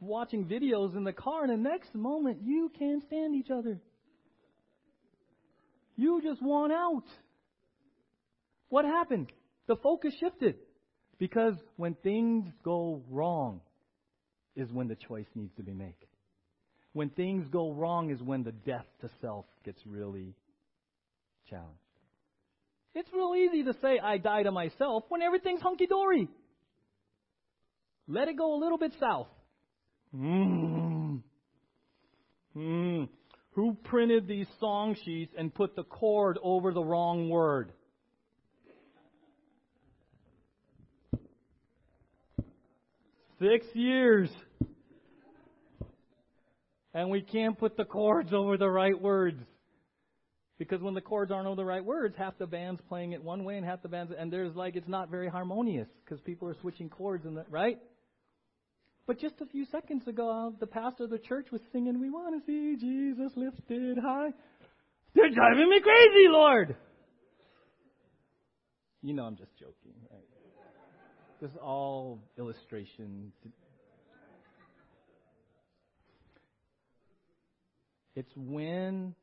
watching 0.00 0.46
videos 0.46 0.96
in 0.96 1.04
the 1.04 1.12
car, 1.12 1.44
and 1.44 1.52
the 1.52 1.68
next 1.68 1.94
moment, 1.94 2.38
you 2.42 2.72
can't 2.78 3.02
stand 3.04 3.34
each 3.34 3.50
other. 3.50 3.78
You 5.96 6.20
just 6.22 6.42
want 6.42 6.72
out. 6.72 7.04
What 8.68 8.84
happened? 8.84 9.30
The 9.66 9.76
focus 9.76 10.14
shifted. 10.18 10.56
Because 11.18 11.54
when 11.76 11.94
things 12.02 12.46
go 12.64 13.02
wrong, 13.08 13.60
is 14.56 14.70
when 14.70 14.88
the 14.88 14.96
choice 14.96 15.26
needs 15.34 15.54
to 15.56 15.62
be 15.62 15.72
made. 15.72 15.94
When 16.92 17.10
things 17.10 17.48
go 17.48 17.72
wrong, 17.72 18.10
is 18.10 18.22
when 18.22 18.44
the 18.44 18.52
death 18.52 18.86
to 19.00 19.10
self 19.20 19.46
gets 19.64 19.80
really 19.84 20.34
challenged. 21.50 21.78
It's 22.94 23.08
real 23.12 23.34
easy 23.34 23.64
to 23.64 23.74
say, 23.82 23.98
I 23.98 24.18
die 24.18 24.44
to 24.44 24.52
myself, 24.52 25.04
when 25.08 25.20
everything's 25.22 25.60
hunky 25.60 25.86
dory. 25.86 26.28
Let 28.06 28.28
it 28.28 28.36
go 28.36 28.54
a 28.54 28.58
little 28.58 28.78
bit 28.78 28.92
south. 29.00 29.26
Mm. 30.14 31.20
Who 32.54 33.73
printed 33.84 34.26
these 34.26 34.46
song 34.58 34.96
sheets 35.04 35.32
and 35.36 35.54
put 35.54 35.76
the 35.76 35.84
chord 35.84 36.38
over 36.42 36.72
the 36.72 36.82
wrong 36.82 37.28
word? 37.28 37.72
Six 43.40 43.66
years. 43.74 44.30
And 46.94 47.10
we 47.10 47.22
can't 47.22 47.58
put 47.58 47.76
the 47.76 47.84
chords 47.84 48.32
over 48.32 48.56
the 48.56 48.68
right 48.68 48.98
words. 49.00 49.40
Because 50.58 50.80
when 50.80 50.94
the 50.94 51.00
chords 51.00 51.32
aren't 51.32 51.46
over 51.46 51.56
the 51.56 51.64
right 51.64 51.84
words, 51.84 52.14
half 52.16 52.38
the 52.38 52.46
band's 52.46 52.80
playing 52.88 53.12
it 53.12 53.22
one 53.22 53.44
way 53.44 53.56
and 53.56 53.66
half 53.66 53.82
the 53.82 53.88
band's, 53.88 54.12
and 54.16 54.32
there's 54.32 54.54
like, 54.54 54.76
it's 54.76 54.88
not 54.88 55.10
very 55.10 55.28
harmonious 55.28 55.88
because 56.04 56.20
people 56.20 56.48
are 56.48 56.54
switching 56.60 56.88
chords 56.88 57.24
and 57.26 57.36
that, 57.36 57.50
right? 57.50 57.78
But 59.06 59.20
just 59.20 59.34
a 59.40 59.46
few 59.46 59.66
seconds 59.66 60.06
ago, 60.06 60.54
the 60.60 60.66
pastor 60.66 61.04
of 61.04 61.10
the 61.10 61.18
church 61.18 61.48
was 61.52 61.60
singing, 61.72 62.00
We 62.00 62.10
want 62.10 62.34
to 62.40 62.46
see 62.46 62.76
Jesus 62.80 63.32
lifted 63.36 63.98
high. 63.98 64.30
They're 65.14 65.30
driving 65.30 65.68
me 65.68 65.80
crazy, 65.80 66.28
Lord! 66.28 66.76
You 69.02 69.12
know 69.12 69.24
I'm 69.24 69.36
just 69.36 69.54
joking, 69.58 69.94
right? 70.10 70.24
This 71.40 71.50
is 71.50 71.56
all 71.62 72.20
illustration. 72.38 73.32
It's 78.16 78.32
when 78.34 79.14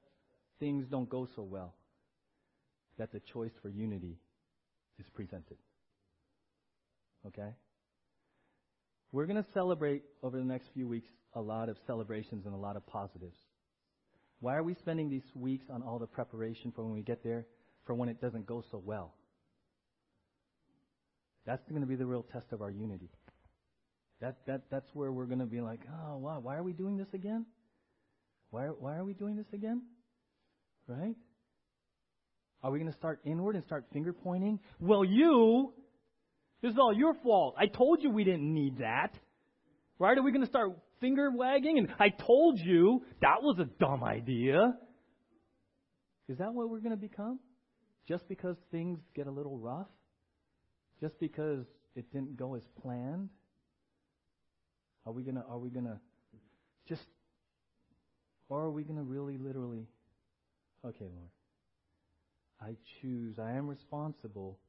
things 0.60 0.86
don't 0.92 1.10
go 1.10 1.28
so 1.36 1.42
well 1.42 1.74
that 3.00 3.12
the 3.12 3.22
choice 3.34 3.54
for 3.62 3.70
unity 3.70 4.18
is 5.00 5.06
presented. 5.16 5.58
Okay? 7.26 7.56
We're 9.12 9.26
going 9.26 9.44
to 9.44 9.50
celebrate 9.54 10.04
over 10.24 10.38
the 10.38 10.46
next 10.46 10.70
few 10.74 10.88
weeks 10.88 11.10
a 11.34 11.42
lot 11.42 11.68
of 11.70 11.78
celebrations 11.86 12.46
and 12.46 12.54
a 12.54 12.58
lot 12.58 12.78
of 12.78 12.86
positives. 12.88 13.38
Why 14.40 14.56
are 14.56 14.64
we 14.64 14.74
spending 14.76 15.10
these 15.10 15.24
weeks 15.36 15.66
on 15.70 15.84
all 15.84 16.00
the 16.00 16.08
preparation 16.08 16.72
for 16.72 16.84
when 16.84 16.94
we 16.94 17.02
get 17.02 17.24
there 17.24 17.46
for 17.86 17.94
when 17.94 18.10
it 18.10 18.22
doesn't 18.22 18.46
go 18.46 18.64
so 18.72 18.82
well? 18.84 19.14
That's 21.46 21.68
going 21.70 21.82
to 21.82 21.88
be 21.88 21.96
the 21.96 22.06
real 22.06 22.24
test 22.24 22.48
of 22.52 22.62
our 22.62 22.72
unity. 22.72 23.10
That, 24.22 24.38
that, 24.48 24.62
that's 24.70 24.88
where 24.94 25.12
we're 25.12 25.26
going 25.26 25.40
to 25.40 25.46
be 25.46 25.62
like, 25.62 25.82
oh, 26.06 26.18
wow, 26.18 26.40
why 26.40 26.56
are 26.56 26.64
we 26.64 26.74
doing 26.74 26.98
this 26.98 27.08
again? 27.14 27.46
Why, 28.52 28.68
why 28.68 28.96
are 28.96 29.04
we 29.04 29.14
doing 29.14 29.36
this 29.36 29.48
again? 29.52 29.82
Right? 30.88 31.16
Are 32.64 32.72
we 32.72 32.80
going 32.80 32.92
to 32.92 32.98
start 32.98 33.20
inward 33.26 33.56
and 33.56 33.64
start 33.66 33.86
finger 33.92 34.14
pointing? 34.14 34.60
Well, 34.80 35.04
you 35.04 35.74
this 36.62 36.72
is 36.74 36.78
all 36.78 36.94
your 36.94 37.16
fault. 37.24 37.56
I 37.58 37.66
told 37.68 38.02
you 38.02 38.10
we 38.12 38.24
didn't 38.24 38.54
need 38.54 38.80
that. 38.80 39.14
Right? 40.00 40.18
Are 40.18 40.24
we 40.24 40.32
going 40.32 40.44
to 40.44 40.50
start 40.50 40.72
finger 41.00 41.30
wagging? 41.32 41.78
And 41.78 41.88
I 42.00 42.10
told 42.10 42.60
you 42.60 43.02
that 43.22 43.42
was 43.42 43.60
a 43.60 43.66
dumb 43.80 44.04
idea. 44.04 44.74
Is 46.28 46.38
that 46.38 46.54
what 46.54 46.70
we're 46.70 46.80
going 46.80 46.92
to 46.92 46.98
become? 46.98 47.40
Just 48.08 48.28
because 48.28 48.56
things 48.72 49.00
get 49.16 49.28
a 49.28 49.32
little 49.32 49.58
rough? 49.58 49.88
Just 51.00 51.20
because 51.20 51.66
it 51.96 52.12
didn't 52.12 52.38
go 52.38 52.56
as 52.56 52.64
planned? 52.82 53.30
Are 55.06 55.12
we 55.12 55.24
gonna 55.24 55.44
are 55.50 55.58
we 55.58 55.70
gonna 55.72 56.00
just 56.88 57.02
or 58.50 58.66
are 58.66 58.72
we 58.72 58.84
gonna 58.84 59.04
really 59.04 59.38
literally 59.38 59.88
okay, 60.86 61.06
Lord. 61.06 61.30
I 62.62 62.76
choose, 63.02 63.40
I 63.40 63.54
am 63.54 63.68
responsible 63.68 64.60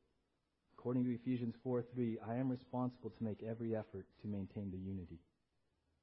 According 0.83 1.05
to 1.05 1.15
Ephesians 1.15 1.55
4 1.63 1.85
3, 1.95 2.19
I 2.29 2.35
am 2.35 2.51
responsible 2.51 3.11
to 3.11 3.23
make 3.23 3.45
every 3.49 3.77
effort 3.77 4.05
to 4.21 4.27
maintain 4.27 4.69
the 4.73 4.79
unity 4.79 5.21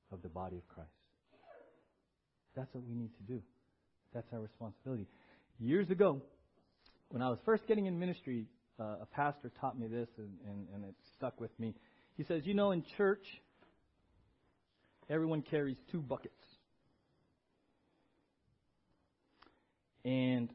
of 0.09 0.21
the 0.21 0.29
body 0.29 0.55
of 0.55 0.65
Christ. 0.69 0.89
That's 2.55 2.73
what 2.73 2.85
we 2.87 2.95
need 2.95 3.11
to 3.17 3.23
do. 3.23 3.41
That's 4.13 4.27
our 4.31 4.39
responsibility. 4.39 5.05
Years 5.59 5.89
ago, 5.89 6.21
when 7.09 7.21
I 7.21 7.27
was 7.27 7.39
first 7.43 7.67
getting 7.67 7.87
in 7.87 7.99
ministry, 7.99 8.45
uh, 8.79 9.01
a 9.01 9.07
pastor 9.13 9.51
taught 9.59 9.77
me 9.77 9.87
this, 9.87 10.07
and, 10.17 10.29
and, 10.47 10.67
and 10.73 10.85
it 10.85 10.95
stuck 11.17 11.41
with 11.41 11.51
me. 11.59 11.75
He 12.15 12.23
says, 12.23 12.43
You 12.45 12.53
know, 12.53 12.71
in 12.71 12.85
church, 12.95 13.25
everyone 15.09 15.41
carries 15.41 15.75
two 15.91 15.99
buckets. 15.99 16.41
And 20.05 20.47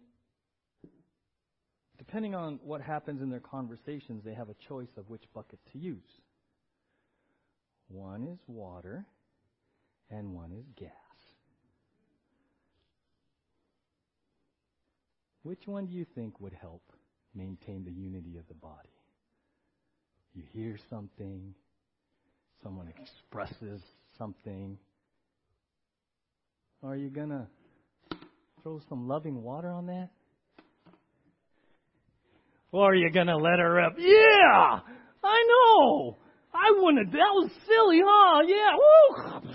depending 2.15 2.37
on 2.37 2.61
what 2.63 2.81
happens 2.81 3.21
in 3.21 3.29
their 3.29 3.41
conversations, 3.41 4.23
they 4.25 4.35
have 4.35 4.49
a 4.49 4.55
choice 4.69 4.97
of 4.97 5.11
which 5.11 5.25
bucket 5.35 5.59
to 5.73 5.79
use. 5.79 6.21
One 7.89 8.23
is 8.23 8.39
water, 8.47 9.05
and 10.13 10.33
one 10.33 10.53
is 10.53 10.65
gas. 10.79 10.93
Which 15.43 15.67
one 15.67 15.87
do 15.87 15.93
you 15.93 16.07
think 16.15 16.41
would 16.41 16.53
help 16.53 16.83
maintain 17.35 17.85
the 17.85 17.91
unity 17.91 18.37
of 18.39 18.47
the 18.47 18.55
body? 18.55 18.95
You 20.35 20.45
hear 20.53 20.79
something, 20.89 21.53
someone 22.63 22.93
expresses 22.97 23.83
something. 24.17 24.79
Are 26.81 26.95
you 26.95 27.11
going 27.11 27.31
to 27.31 27.49
throw 28.63 28.81
some 28.89 29.09
loving 29.09 29.43
water 29.43 29.71
on 29.73 29.87
that? 29.87 30.11
Or 32.75 32.91
are 32.91 32.95
you 32.97 33.09
going 33.13 33.29
to 33.29 33.37
let 33.37 33.61
her 33.61 33.81
up? 33.81 33.93
Yeah! 33.99 34.81
I 35.23 35.45
know! 35.47 36.17
I 36.53 36.73
wouldn't 36.77 37.07
have, 37.07 37.13
that 37.13 37.33
was 37.33 37.49
silly, 37.69 38.01
huh? 38.05 38.43
Yeah, 38.49 38.73
woo! 38.77 39.51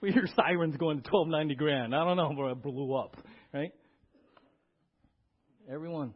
We 0.00 0.12
hear 0.12 0.28
sirens 0.36 0.76
going 0.76 1.02
to 1.02 1.10
1290 1.10 1.54
grand. 1.56 1.94
I 1.96 2.04
don't 2.04 2.16
know, 2.16 2.32
but 2.36 2.52
it 2.52 2.62
blew 2.62 2.94
up, 2.94 3.16
right? 3.52 3.72
Everyone, 5.68 6.14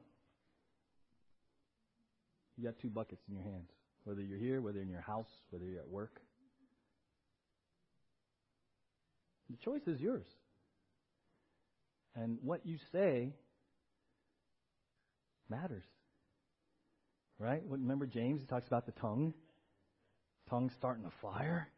you 2.56 2.64
got 2.66 2.78
two 2.80 2.90
buckets 2.90 3.22
in 3.28 3.34
your 3.34 3.42
hands. 3.42 3.70
Whether 4.04 4.20
you're 4.20 4.38
here, 4.38 4.60
whether 4.60 4.80
in 4.80 4.88
your 4.88 5.00
house, 5.00 5.26
whether 5.50 5.64
you're 5.64 5.80
at 5.80 5.88
work. 5.88 6.20
The 9.50 9.56
choice 9.56 9.82
is 9.88 10.00
yours. 10.00 10.26
And 12.20 12.38
what 12.42 12.66
you 12.66 12.78
say 12.92 13.32
matters. 15.48 15.84
Right? 17.38 17.62
Remember 17.68 18.06
James, 18.06 18.40
he 18.40 18.46
talks 18.46 18.66
about 18.66 18.86
the 18.86 18.92
tongue. 18.92 19.34
Tongue 20.50 20.70
starting 20.76 21.04
a 21.04 21.12
fire. 21.22 21.68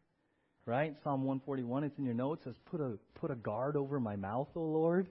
Right? 0.65 0.95
Psalm 1.03 1.23
141, 1.23 1.83
it's 1.83 1.97
in 1.97 2.05
your 2.05 2.13
notes, 2.13 2.43
says, 2.43 2.55
put 2.69 2.81
a, 2.81 2.97
put 3.15 3.31
a 3.31 3.35
guard 3.35 3.75
over 3.75 3.99
my 3.99 4.15
mouth, 4.15 4.47
O 4.55 4.61
Lord. 4.61 5.07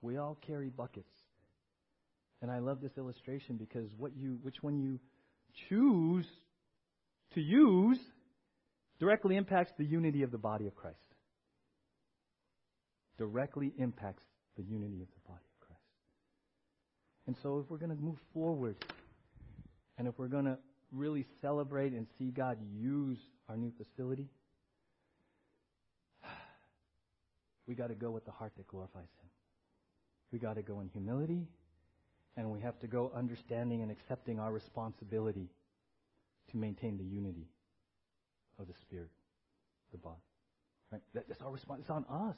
We 0.00 0.16
all 0.16 0.36
carry 0.46 0.68
buckets. 0.68 1.12
And 2.42 2.50
I 2.50 2.58
love 2.58 2.80
this 2.80 2.92
illustration 2.96 3.56
because 3.56 3.88
what 3.96 4.16
you, 4.16 4.38
which 4.42 4.62
one 4.62 4.78
you 4.78 4.98
choose 5.68 6.26
to 7.34 7.40
use 7.40 7.98
directly 9.00 9.36
impacts 9.36 9.72
the 9.78 9.84
unity 9.84 10.22
of 10.22 10.30
the 10.30 10.38
body 10.38 10.66
of 10.66 10.74
Christ 10.74 11.05
directly 13.18 13.72
impacts 13.78 14.22
the 14.56 14.62
unity 14.62 15.02
of 15.02 15.08
the 15.08 15.28
body 15.28 15.44
of 15.44 15.66
Christ. 15.66 15.80
And 17.26 17.36
so, 17.42 17.58
if 17.58 17.70
we're 17.70 17.78
going 17.78 17.96
to 17.96 18.02
move 18.02 18.18
forward, 18.32 18.76
and 19.98 20.06
if 20.06 20.18
we're 20.18 20.28
going 20.28 20.44
to 20.44 20.58
really 20.92 21.26
celebrate 21.40 21.92
and 21.92 22.06
see 22.18 22.30
God 22.30 22.58
use 22.74 23.18
our 23.48 23.56
new 23.56 23.72
facility, 23.76 24.28
we 27.66 27.74
got 27.74 27.88
to 27.88 27.94
go 27.94 28.10
with 28.10 28.24
the 28.24 28.30
heart 28.30 28.52
that 28.56 28.68
glorifies 28.68 29.02
Him. 29.20 29.28
We 30.32 30.38
got 30.38 30.54
to 30.54 30.62
go 30.62 30.80
in 30.80 30.88
humility, 30.88 31.46
and 32.36 32.50
we 32.50 32.60
have 32.60 32.78
to 32.80 32.86
go 32.86 33.10
understanding 33.14 33.82
and 33.82 33.90
accepting 33.90 34.38
our 34.38 34.52
responsibility 34.52 35.48
to 36.50 36.56
maintain 36.56 36.96
the 36.96 37.04
unity 37.04 37.48
of 38.58 38.66
the 38.68 38.74
Spirit. 38.80 39.10
The 39.92 39.98
body. 39.98 40.16
Right? 40.90 41.02
That's 41.14 41.40
our 41.42 41.50
response. 41.52 41.80
It's 41.82 41.90
on 41.90 42.04
us. 42.10 42.36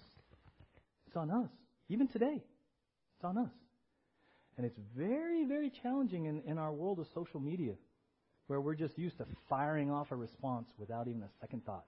It's 1.08 1.16
on 1.16 1.30
us. 1.30 1.48
Even 1.88 2.06
today, 2.06 2.44
it's 3.16 3.24
on 3.24 3.38
us. 3.38 3.50
And 4.58 4.66
it's 4.66 4.78
very, 4.94 5.46
very 5.46 5.72
challenging 5.82 6.26
in, 6.26 6.42
in 6.42 6.58
our 6.58 6.70
world 6.70 6.98
of 6.98 7.06
social 7.14 7.40
media 7.40 7.72
where 8.46 8.60
we're 8.60 8.74
just 8.74 8.98
used 8.98 9.16
to 9.16 9.26
firing 9.48 9.90
off 9.90 10.08
a 10.10 10.16
response 10.16 10.66
without 10.78 11.08
even 11.08 11.22
a 11.22 11.30
second 11.40 11.64
thought. 11.64 11.86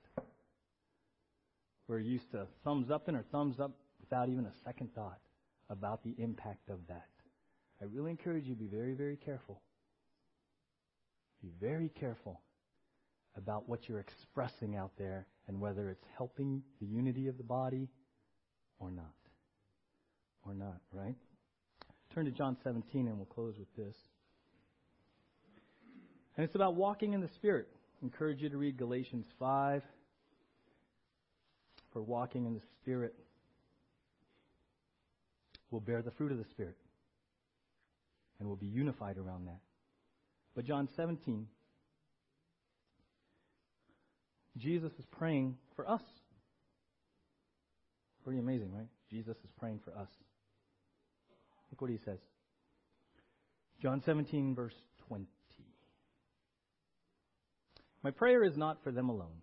We're 1.86 1.98
used 1.98 2.30
to 2.30 2.46
thumbs 2.64 2.90
up 2.90 3.10
in 3.10 3.14
or 3.14 3.24
thumbs 3.30 3.60
up 3.60 3.72
without 4.00 4.30
even 4.30 4.46
a 4.46 4.52
second 4.64 4.94
thought 4.94 5.18
about 5.68 6.02
the 6.02 6.14
impact 6.16 6.70
of 6.70 6.78
that. 6.88 7.08
I 7.82 7.84
really 7.92 8.12
encourage 8.12 8.46
you 8.46 8.54
to 8.54 8.60
be 8.60 8.68
very, 8.68 8.94
very 8.94 9.16
careful. 9.16 9.60
Be 11.42 11.50
very 11.60 11.90
careful 11.90 12.40
about 13.36 13.68
what 13.68 13.86
you're 13.86 14.00
expressing 14.00 14.76
out 14.76 14.92
there 14.96 15.26
and 15.46 15.60
whether 15.60 15.90
it's 15.90 16.04
helping 16.16 16.62
the 16.80 16.86
unity 16.86 17.26
of 17.26 17.36
the 17.36 17.44
body 17.44 17.90
or 18.80 18.90
not. 18.90 19.14
Or 20.46 20.54
not, 20.54 20.80
right? 20.92 21.14
Turn 22.14 22.24
to 22.24 22.32
John 22.32 22.56
17 22.64 23.06
and 23.06 23.16
we'll 23.16 23.26
close 23.26 23.54
with 23.58 23.72
this. 23.76 23.94
And 26.36 26.44
it's 26.44 26.54
about 26.54 26.74
walking 26.74 27.12
in 27.12 27.20
the 27.20 27.28
Spirit. 27.28 27.68
I 28.00 28.06
encourage 28.06 28.40
you 28.40 28.48
to 28.48 28.56
read 28.56 28.76
Galatians 28.76 29.26
5 29.38 29.82
for 31.92 32.02
walking 32.02 32.46
in 32.46 32.54
the 32.54 32.62
Spirit 32.80 33.14
will 35.70 35.80
bear 35.80 36.02
the 36.02 36.10
fruit 36.10 36.32
of 36.32 36.38
the 36.38 36.44
Spirit. 36.50 36.76
And 38.38 38.48
will 38.48 38.56
be 38.56 38.66
unified 38.66 39.18
around 39.18 39.46
that. 39.46 39.60
But 40.54 40.64
John 40.64 40.88
17, 40.96 41.46
Jesus 44.56 44.92
is 44.98 45.04
praying 45.10 45.56
for 45.76 45.88
us. 45.88 46.02
Pretty 48.24 48.38
amazing, 48.38 48.72
right? 48.72 48.88
Jesus 49.10 49.36
is 49.38 49.50
praying 49.58 49.80
for 49.84 49.90
us. 49.92 50.08
Look 51.70 51.80
what 51.80 51.90
he 51.90 51.98
says. 52.04 52.18
John 53.80 54.02
17, 54.04 54.54
verse 54.54 54.74
20. 55.08 55.26
My 58.02 58.10
prayer 58.10 58.44
is 58.44 58.56
not 58.56 58.82
for 58.82 58.92
them 58.92 59.08
alone. 59.08 59.42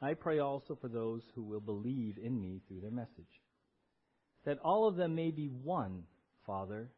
I 0.00 0.14
pray 0.14 0.40
also 0.40 0.76
for 0.80 0.88
those 0.88 1.22
who 1.34 1.42
will 1.42 1.60
believe 1.60 2.18
in 2.22 2.40
me 2.40 2.60
through 2.66 2.80
their 2.80 2.90
message. 2.90 3.40
That 4.44 4.58
all 4.64 4.88
of 4.88 4.96
them 4.96 5.14
may 5.14 5.30
be 5.30 5.46
one, 5.46 6.04
Father, 6.46 6.90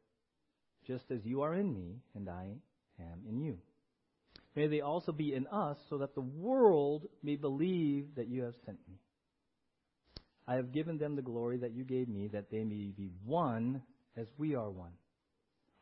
just 0.86 1.10
as 1.10 1.24
you 1.24 1.42
are 1.42 1.54
in 1.54 1.72
me 1.72 1.96
and 2.14 2.28
I 2.28 2.54
am 2.98 3.20
in 3.28 3.40
you. 3.40 3.58
May 4.56 4.68
they 4.68 4.80
also 4.80 5.12
be 5.12 5.34
in 5.34 5.46
us 5.48 5.76
so 5.90 5.98
that 5.98 6.14
the 6.14 6.20
world 6.20 7.06
may 7.22 7.36
believe 7.36 8.14
that 8.16 8.28
you 8.28 8.42
have 8.44 8.54
sent 8.64 8.78
me. 8.88 8.98
I 10.46 10.54
have 10.56 10.72
given 10.72 10.98
them 10.98 11.16
the 11.16 11.22
glory 11.22 11.58
that 11.58 11.74
you 11.74 11.84
gave 11.84 12.08
me, 12.08 12.28
that 12.28 12.50
they 12.50 12.64
may 12.64 12.92
be 12.96 13.10
one 13.24 13.82
as 14.16 14.26
we 14.36 14.54
are 14.54 14.70
one. 14.70 14.92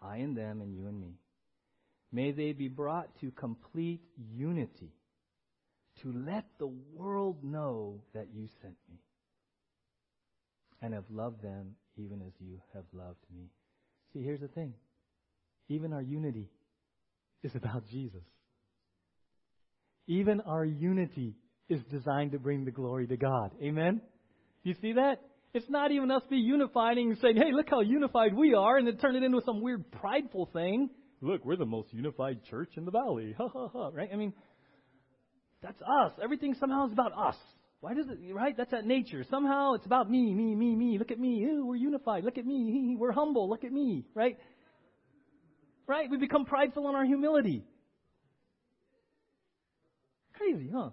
I 0.01 0.19
and 0.19 0.37
them 0.37 0.61
and 0.61 0.75
you 0.75 0.87
and 0.87 1.01
me. 1.01 1.15
May 2.13 2.33
they 2.33 2.53
be 2.53 2.69
brought 2.69 3.09
to 3.21 3.31
complete 3.31 4.03
unity 4.35 4.93
to 6.03 6.13
let 6.13 6.45
the 6.59 6.71
world 6.95 7.43
know 7.43 8.03
that 8.15 8.29
you 8.33 8.49
sent 8.61 8.77
me 8.91 8.99
and 10.81 10.95
have 10.95 11.05
loved 11.11 11.43
them 11.43 11.75
even 11.97 12.23
as 12.23 12.33
you 12.39 12.61
have 12.75 12.85
loved 12.93 13.25
me. 13.35 13.51
See, 14.13 14.23
here's 14.23 14.41
the 14.41 14.49
thing. 14.49 14.75
Even 15.69 15.93
our 15.93 16.03
unity 16.03 16.51
is 17.43 17.55
about 17.55 17.85
Jesus. 17.91 18.25
Even 20.07 20.41
our 20.43 20.65
unity 20.65 21.35
is 21.69 21.81
designed 21.91 22.33
to 22.33 22.39
bring 22.39 22.65
the 22.65 22.71
glory 22.71 23.07
to 23.07 23.17
God. 23.17 23.53
Amen? 23.63 24.01
You 24.63 24.75
see 24.81 24.93
that? 24.95 25.21
It's 25.55 25.69
not 25.69 25.93
even 25.93 26.11
us 26.11 26.23
be 26.31 26.37
unifying 26.37 27.11
and 27.11 27.19
saying, 27.19 27.37
hey, 27.37 27.53
look 27.53 27.69
how 27.69 27.81
unified 27.81 28.35
we 28.35 28.55
are, 28.55 28.79
and 28.79 28.87
then 28.87 28.97
turn 28.97 29.17
it 29.17 29.23
into 29.23 29.41
some 29.45 29.61
weird 29.61 29.91
prideful 29.93 30.49
thing. 30.53 30.89
Look, 31.21 31.45
we're 31.45 31.57
the 31.57 31.67
most 31.67 31.93
unified 31.93 32.43
church 32.51 32.71
in 32.77 32.85
the 32.85 32.91
valley. 32.91 33.35
Ha 33.39 33.49
ha 33.49 33.69
ha. 33.69 33.91
Right? 33.93 34.09
I 34.13 34.17
mean, 34.17 34.33
that's 35.63 35.81
us. 35.81 36.13
Everything 36.23 36.55
somehow 36.59 36.87
is 36.87 36.93
about 36.93 37.13
us. 37.17 37.37
Why 37.81 37.95
does 37.95 38.07
it, 38.09 38.33
right? 38.33 38.57
That's 38.57 38.71
that 38.71 38.87
nature. 38.87 39.25
Somehow 39.29 39.75
it's 39.75 39.87
about 39.87 40.11
me, 40.11 40.35
me, 40.35 40.55
me, 40.55 40.75
me. 40.75 40.99
Look 40.99 41.11
at 41.11 41.19
me. 41.19 41.41
Ew, 41.41 41.67
we're 41.67 41.77
unified. 41.77 42.25
Look 42.25 42.39
at 42.39 42.47
me. 42.47 42.97
We're 42.99 43.13
humble. 43.13 43.49
Look 43.49 43.65
at 43.65 43.73
me. 43.73 44.05
Right? 44.15 44.39
Right? 45.87 46.09
We 46.09 46.17
become 46.17 46.45
prideful 46.45 46.89
in 46.89 46.95
our 46.95 47.05
humility. 47.05 47.65
Crazy, 50.35 50.71
huh? 50.73 50.91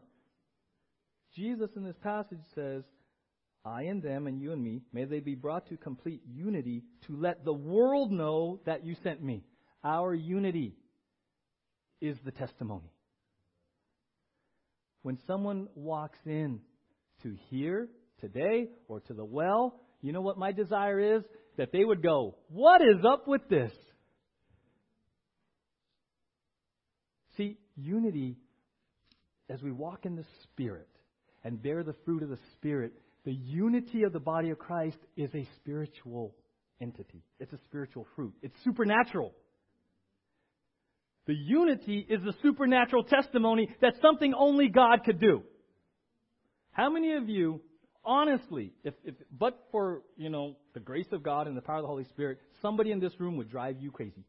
Jesus 1.36 1.70
in 1.76 1.84
this 1.84 1.98
passage 2.04 2.40
says, 2.56 2.84
I 3.70 3.84
and 3.84 4.02
them 4.02 4.26
and 4.26 4.42
you 4.42 4.52
and 4.52 4.64
me, 4.64 4.82
may 4.92 5.06
they 5.06 5.20
be 5.20 5.36
brought 5.36 5.70
to 5.70 5.78
complete 5.78 6.22
unity 6.28 6.84
to 7.06 7.16
let 7.16 7.46
the 7.46 7.54
world 7.54 8.12
know 8.12 8.60
that 8.66 8.84
you 8.84 8.96
sent 9.04 9.22
me. 9.22 9.44
Our 9.84 10.14
unity 10.14 10.76
is 12.02 12.18
the 12.26 12.32
testimony. 12.32 12.92
When 15.04 15.20
someone 15.28 15.68
walks 15.76 16.18
in 16.26 16.62
to 17.24 17.38
here 17.50 17.88
today 18.22 18.70
or 18.88 19.02
to 19.02 19.14
the 19.14 19.24
well, 19.24 19.80
you 20.02 20.14
know 20.14 20.22
what 20.22 20.38
my 20.38 20.52
desire 20.52 21.18
is? 21.18 21.24
That 21.58 21.72
they 21.72 21.86
would 21.86 22.02
go, 22.02 22.36
What 22.50 22.82
is 22.82 23.06
up 23.06 23.28
with 23.28 23.48
this? 23.50 23.72
See, 27.38 27.58
unity, 27.76 28.38
as 29.50 29.62
we 29.62 29.72
walk 29.72 30.06
in 30.06 30.16
the 30.16 30.26
Spirit 30.44 30.90
and 31.44 31.62
bear 31.62 31.84
the 31.84 31.96
fruit 32.06 32.24
of 32.24 32.30
the 32.30 32.40
Spirit, 32.56 32.94
the 33.26 33.34
unity 33.34 34.04
of 34.04 34.14
the 34.14 34.20
body 34.20 34.50
of 34.50 34.60
Christ 34.60 34.98
is 35.18 35.30
a 35.34 35.48
spiritual 35.58 36.36
entity. 36.82 37.24
It's 37.40 37.54
a 37.54 37.60
spiritual 37.66 38.08
fruit. 38.16 38.34
It's 38.42 38.56
supernatural. 38.64 39.34
The 41.28 41.36
unity 41.36 42.06
is 42.10 42.22
the 42.24 42.34
supernatural 42.42 43.04
testimony 43.04 43.70
that 43.82 43.94
something 44.02 44.34
only 44.34 44.68
God 44.68 45.04
could 45.06 45.20
do. 45.20 45.44
How 46.72 46.90
many 46.90 47.14
of 47.14 47.30
you, 47.30 47.62
honestly, 48.04 48.74
if, 48.84 48.94
if 49.04 49.16
but 49.38 49.60
for 49.72 50.02
you 50.18 50.30
know 50.30 50.56
the 50.74 50.80
grace 50.80 51.12
of 51.12 51.22
God 51.22 51.48
and 51.48 51.56
the 51.56 51.62
power 51.62 51.78
of 51.78 51.84
the 51.84 51.88
Holy 51.88 52.06
Spirit, 52.06 52.40
somebody 52.62 52.92
in 52.92 53.00
this 53.00 53.14
room 53.20 53.38
would 53.38 53.50
drive 53.50 53.78
you 53.80 53.92
crazy? 53.92 54.24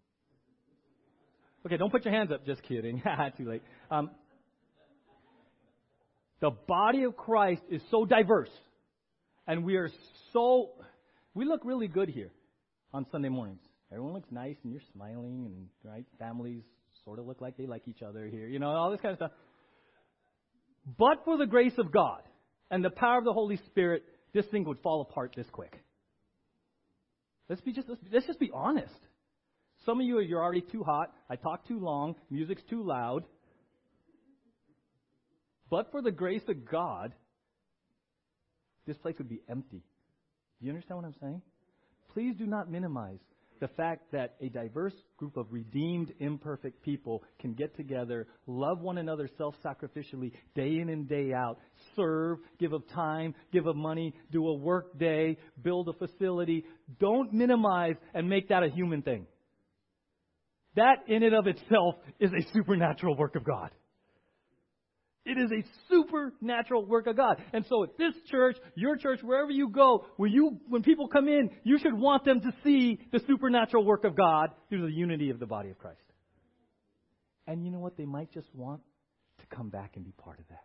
Okay, 1.64 1.76
don't 1.76 1.90
put 1.90 2.04
your 2.04 2.12
hands 2.12 2.32
up. 2.32 2.44
Just 2.44 2.62
kidding. 2.64 3.02
Too 3.38 3.48
late. 3.48 3.62
Um, 3.90 4.10
the 6.40 6.50
body 6.50 7.04
of 7.04 7.16
Christ 7.16 7.62
is 7.70 7.82
so 7.90 8.04
diverse, 8.04 8.50
and 9.46 9.64
we 9.64 9.76
are 9.76 9.90
so 10.32 10.70
we 11.34 11.44
look 11.44 11.60
really 11.64 11.88
good 11.88 12.08
here 12.08 12.30
on 12.92 13.06
Sunday 13.10 13.28
mornings. 13.28 13.60
Everyone 13.92 14.14
looks 14.14 14.30
nice, 14.30 14.56
and 14.62 14.72
you're 14.72 14.82
smiling, 14.92 15.46
and 15.46 15.66
right, 15.82 16.04
families 16.18 16.62
sort 17.04 17.18
of 17.18 17.26
look 17.26 17.40
like 17.40 17.56
they 17.56 17.66
like 17.66 17.88
each 17.88 18.02
other 18.02 18.26
here, 18.26 18.46
you 18.46 18.58
know, 18.58 18.68
all 18.68 18.90
this 18.90 19.00
kind 19.00 19.12
of 19.12 19.18
stuff. 19.18 19.32
But 20.98 21.24
for 21.24 21.36
the 21.36 21.46
grace 21.46 21.72
of 21.78 21.92
God 21.92 22.22
and 22.70 22.84
the 22.84 22.90
power 22.90 23.18
of 23.18 23.24
the 23.24 23.32
Holy 23.32 23.56
Spirit, 23.66 24.04
this 24.32 24.46
thing 24.46 24.64
would 24.64 24.80
fall 24.80 25.00
apart 25.02 25.34
this 25.36 25.46
quick. 25.50 25.76
Let's 27.48 27.60
be 27.62 27.72
just 27.72 27.88
let's, 27.88 28.00
let's 28.12 28.26
just 28.26 28.38
be 28.38 28.50
honest. 28.54 28.94
Some 29.84 30.00
of 30.00 30.06
you 30.06 30.20
you're 30.20 30.42
already 30.42 30.62
too 30.62 30.84
hot. 30.84 31.12
I 31.28 31.36
talk 31.36 31.66
too 31.66 31.80
long. 31.80 32.14
Music's 32.30 32.62
too 32.70 32.84
loud. 32.84 33.24
But 35.68 35.90
for 35.90 36.02
the 36.02 36.10
grace 36.10 36.42
of 36.48 36.68
God, 36.68 37.14
this 38.90 38.98
place 38.98 39.14
would 39.18 39.28
be 39.28 39.40
empty. 39.48 39.84
Do 40.58 40.66
you 40.66 40.72
understand 40.72 41.00
what 41.00 41.06
I'm 41.06 41.14
saying? 41.20 41.42
Please 42.12 42.34
do 42.36 42.44
not 42.44 42.68
minimize 42.68 43.20
the 43.60 43.68
fact 43.68 44.10
that 44.10 44.34
a 44.40 44.48
diverse 44.48 44.94
group 45.16 45.36
of 45.36 45.46
redeemed, 45.50 46.12
imperfect 46.18 46.82
people 46.82 47.22
can 47.38 47.52
get 47.52 47.76
together, 47.76 48.26
love 48.48 48.80
one 48.80 48.98
another 48.98 49.28
self 49.38 49.54
sacrificially, 49.64 50.32
day 50.56 50.78
in 50.80 50.88
and 50.88 51.08
day 51.08 51.32
out, 51.32 51.58
serve, 51.94 52.38
give 52.58 52.72
of 52.72 52.82
time, 52.88 53.32
give 53.52 53.66
of 53.66 53.76
money, 53.76 54.12
do 54.32 54.44
a 54.48 54.54
work 54.54 54.98
day, 54.98 55.36
build 55.62 55.88
a 55.88 55.92
facility. 55.92 56.64
Don't 56.98 57.32
minimize 57.32 57.94
and 58.12 58.28
make 58.28 58.48
that 58.48 58.64
a 58.64 58.70
human 58.70 59.02
thing. 59.02 59.26
That 60.74 60.96
in 61.06 61.22
and 61.22 61.34
of 61.34 61.46
itself 61.46 61.94
is 62.18 62.32
a 62.32 62.52
supernatural 62.52 63.16
work 63.16 63.36
of 63.36 63.44
God. 63.44 63.70
It 65.26 65.36
is 65.36 65.50
a 65.52 65.64
supernatural 65.90 66.86
work 66.86 67.06
of 67.06 67.16
God. 67.16 67.42
And 67.52 67.64
so 67.68 67.84
at 67.84 67.98
this 67.98 68.14
church, 68.30 68.56
your 68.74 68.96
church, 68.96 69.20
wherever 69.22 69.50
you 69.50 69.68
go, 69.68 70.06
when 70.16 70.32
you 70.32 70.58
when 70.68 70.82
people 70.82 71.08
come 71.08 71.28
in, 71.28 71.50
you 71.62 71.78
should 71.78 71.92
want 71.92 72.24
them 72.24 72.40
to 72.40 72.52
see 72.64 72.98
the 73.12 73.20
supernatural 73.26 73.84
work 73.84 74.04
of 74.04 74.16
God 74.16 74.50
through 74.68 74.86
the 74.86 74.92
unity 74.92 75.28
of 75.28 75.38
the 75.38 75.46
body 75.46 75.68
of 75.70 75.78
Christ. 75.78 76.00
And 77.46 77.64
you 77.64 77.70
know 77.70 77.80
what? 77.80 77.96
They 77.96 78.06
might 78.06 78.32
just 78.32 78.48
want 78.54 78.80
to 79.40 79.56
come 79.56 79.68
back 79.68 79.96
and 79.96 80.04
be 80.04 80.12
part 80.12 80.38
of 80.38 80.48
that. 80.48 80.64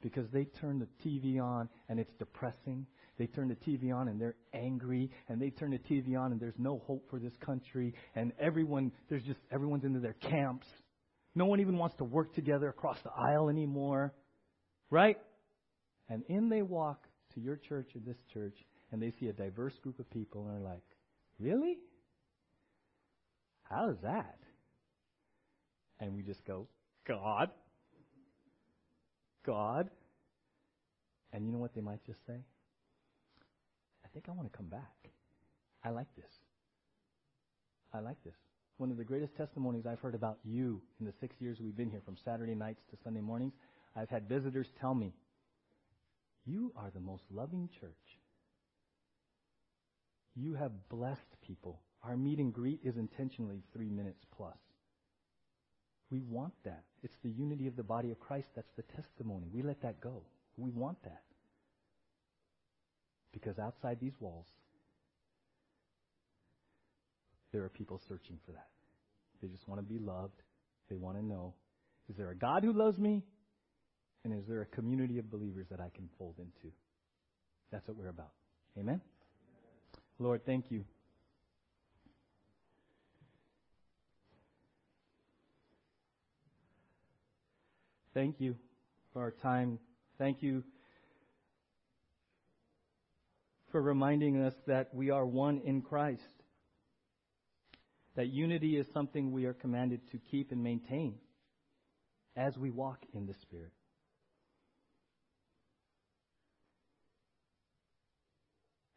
Because 0.00 0.26
they 0.32 0.44
turn 0.44 0.80
the 0.80 1.08
TV 1.08 1.40
on 1.40 1.68
and 1.88 2.00
it's 2.00 2.12
depressing. 2.18 2.86
They 3.16 3.26
turn 3.26 3.48
the 3.48 3.54
TV 3.54 3.94
on 3.94 4.08
and 4.08 4.20
they're 4.20 4.36
angry. 4.52 5.10
And 5.28 5.40
they 5.40 5.50
turn 5.50 5.70
the 5.70 5.78
TV 5.78 6.18
on 6.18 6.32
and 6.32 6.40
there's 6.40 6.58
no 6.58 6.82
hope 6.86 7.08
for 7.10 7.18
this 7.18 7.32
country. 7.40 7.94
And 8.14 8.32
everyone, 8.40 8.90
there's 9.08 9.22
just, 9.22 9.38
everyone's 9.52 9.84
into 9.84 10.00
their 10.00 10.14
camps 10.14 10.66
no 11.34 11.46
one 11.46 11.60
even 11.60 11.76
wants 11.78 11.96
to 11.96 12.04
work 12.04 12.34
together 12.34 12.68
across 12.68 12.98
the 13.02 13.10
aisle 13.10 13.48
anymore. 13.48 14.14
Right? 14.90 15.18
And 16.08 16.22
in 16.28 16.48
they 16.48 16.62
walk 16.62 17.06
to 17.34 17.40
your 17.40 17.56
church 17.56 17.90
or 17.96 18.00
this 18.00 18.18
church, 18.32 18.56
and 18.92 19.02
they 19.02 19.12
see 19.18 19.28
a 19.28 19.32
diverse 19.32 19.74
group 19.82 19.98
of 19.98 20.08
people, 20.10 20.46
and 20.46 20.54
they're 20.54 20.70
like, 20.70 20.82
Really? 21.40 21.78
How 23.64 23.90
is 23.90 23.96
that? 24.02 24.38
And 26.00 26.14
we 26.14 26.22
just 26.22 26.44
go, 26.44 26.68
God. 27.06 27.50
God. 29.44 29.90
And 31.32 31.46
you 31.46 31.52
know 31.52 31.58
what 31.58 31.74
they 31.74 31.80
might 31.80 32.04
just 32.04 32.18
say? 32.26 32.38
I 34.04 34.08
think 34.12 34.26
I 34.28 34.32
want 34.32 34.50
to 34.50 34.56
come 34.56 34.68
back. 34.68 34.94
I 35.82 35.90
like 35.90 36.06
this. 36.16 36.30
I 37.92 38.00
like 38.00 38.22
this. 38.24 38.34
One 38.76 38.90
of 38.90 38.96
the 38.96 39.04
greatest 39.04 39.36
testimonies 39.36 39.86
I've 39.86 40.00
heard 40.00 40.16
about 40.16 40.38
you 40.44 40.82
in 40.98 41.06
the 41.06 41.12
six 41.20 41.36
years 41.40 41.58
we've 41.60 41.76
been 41.76 41.90
here, 41.90 42.02
from 42.04 42.16
Saturday 42.24 42.56
nights 42.56 42.82
to 42.90 42.96
Sunday 43.04 43.20
mornings, 43.20 43.54
I've 43.94 44.10
had 44.10 44.28
visitors 44.28 44.66
tell 44.80 44.94
me, 44.94 45.14
You 46.44 46.72
are 46.76 46.90
the 46.92 47.00
most 47.00 47.22
loving 47.30 47.68
church. 47.80 48.18
You 50.34 50.54
have 50.54 50.88
blessed 50.88 51.40
people. 51.46 51.80
Our 52.02 52.16
meet 52.16 52.38
and 52.38 52.52
greet 52.52 52.80
is 52.82 52.96
intentionally 52.96 53.62
three 53.72 53.88
minutes 53.88 54.24
plus. 54.36 54.58
We 56.10 56.20
want 56.22 56.52
that. 56.64 56.82
It's 57.04 57.16
the 57.22 57.30
unity 57.30 57.68
of 57.68 57.76
the 57.76 57.82
body 57.84 58.10
of 58.10 58.18
Christ. 58.18 58.48
That's 58.56 58.72
the 58.76 58.82
testimony. 58.82 59.46
We 59.52 59.62
let 59.62 59.82
that 59.82 60.00
go. 60.00 60.22
We 60.56 60.70
want 60.70 61.02
that. 61.04 61.22
Because 63.32 63.58
outside 63.58 63.98
these 64.00 64.20
walls, 64.20 64.46
there 67.54 67.62
are 67.62 67.68
people 67.68 68.00
searching 68.08 68.36
for 68.44 68.50
that. 68.50 68.66
They 69.40 69.46
just 69.46 69.68
want 69.68 69.80
to 69.80 69.86
be 69.86 70.00
loved. 70.00 70.42
They 70.90 70.96
want 70.96 71.16
to 71.16 71.24
know 71.24 71.54
is 72.10 72.16
there 72.16 72.30
a 72.30 72.36
God 72.36 72.64
who 72.64 72.72
loves 72.72 72.98
me? 72.98 73.22
And 74.24 74.34
is 74.34 74.44
there 74.48 74.60
a 74.62 74.66
community 74.66 75.18
of 75.18 75.30
believers 75.30 75.66
that 75.70 75.80
I 75.80 75.90
can 75.94 76.08
fold 76.18 76.34
into? 76.38 76.74
That's 77.70 77.86
what 77.86 77.96
we're 77.96 78.08
about. 78.08 78.32
Amen? 78.78 79.00
Lord, 80.18 80.44
thank 80.44 80.70
you. 80.70 80.84
Thank 88.14 88.40
you 88.40 88.56
for 89.12 89.22
our 89.22 89.30
time. 89.30 89.78
Thank 90.18 90.42
you 90.42 90.64
for 93.70 93.80
reminding 93.80 94.42
us 94.42 94.54
that 94.66 94.92
we 94.92 95.10
are 95.10 95.24
one 95.24 95.60
in 95.64 95.82
Christ. 95.82 96.43
That 98.16 98.28
unity 98.28 98.76
is 98.76 98.86
something 98.92 99.32
we 99.32 99.46
are 99.46 99.54
commanded 99.54 100.00
to 100.12 100.18
keep 100.30 100.52
and 100.52 100.62
maintain 100.62 101.16
as 102.36 102.56
we 102.56 102.70
walk 102.70 102.98
in 103.12 103.26
the 103.26 103.34
Spirit. 103.42 103.72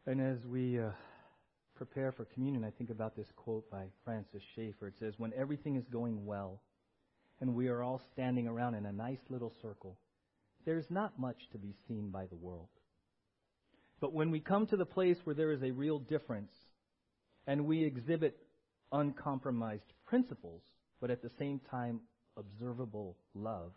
And 0.05 0.21
as 0.21 0.45
we 0.45 0.79
uh, 0.79 0.91
prepare 1.75 2.11
for 2.11 2.25
communion, 2.25 2.63
I 2.63 2.71
think 2.71 2.89
about 2.89 3.15
this 3.15 3.27
quote 3.35 3.69
by 3.69 3.87
Francis 4.05 4.41
Schaeffer. 4.55 4.87
It 4.87 4.93
says, 4.99 5.15
When 5.17 5.33
everything 5.33 5.75
is 5.75 5.85
going 5.91 6.25
well 6.25 6.61
and 7.41 7.55
we 7.55 7.67
are 7.67 7.83
all 7.83 8.01
standing 8.13 8.47
around 8.47 8.75
in 8.75 8.85
a 8.85 8.91
nice 8.91 9.19
little 9.29 9.51
circle, 9.61 9.97
there's 10.65 10.89
not 10.89 11.19
much 11.19 11.37
to 11.51 11.57
be 11.57 11.73
seen 11.87 12.09
by 12.09 12.25
the 12.25 12.35
world. 12.35 12.69
But 13.99 14.13
when 14.13 14.31
we 14.31 14.39
come 14.39 14.67
to 14.67 14.77
the 14.77 14.85
place 14.85 15.17
where 15.23 15.35
there 15.35 15.51
is 15.51 15.63
a 15.63 15.71
real 15.71 15.99
difference 15.99 16.51
and 17.45 17.65
we 17.65 17.83
exhibit 17.83 18.37
uncompromised 18.91 19.93
principles, 20.05 20.61
but 21.01 21.11
at 21.11 21.21
the 21.21 21.31
same 21.37 21.59
time 21.71 21.99
observable 22.37 23.17
love, 23.33 23.71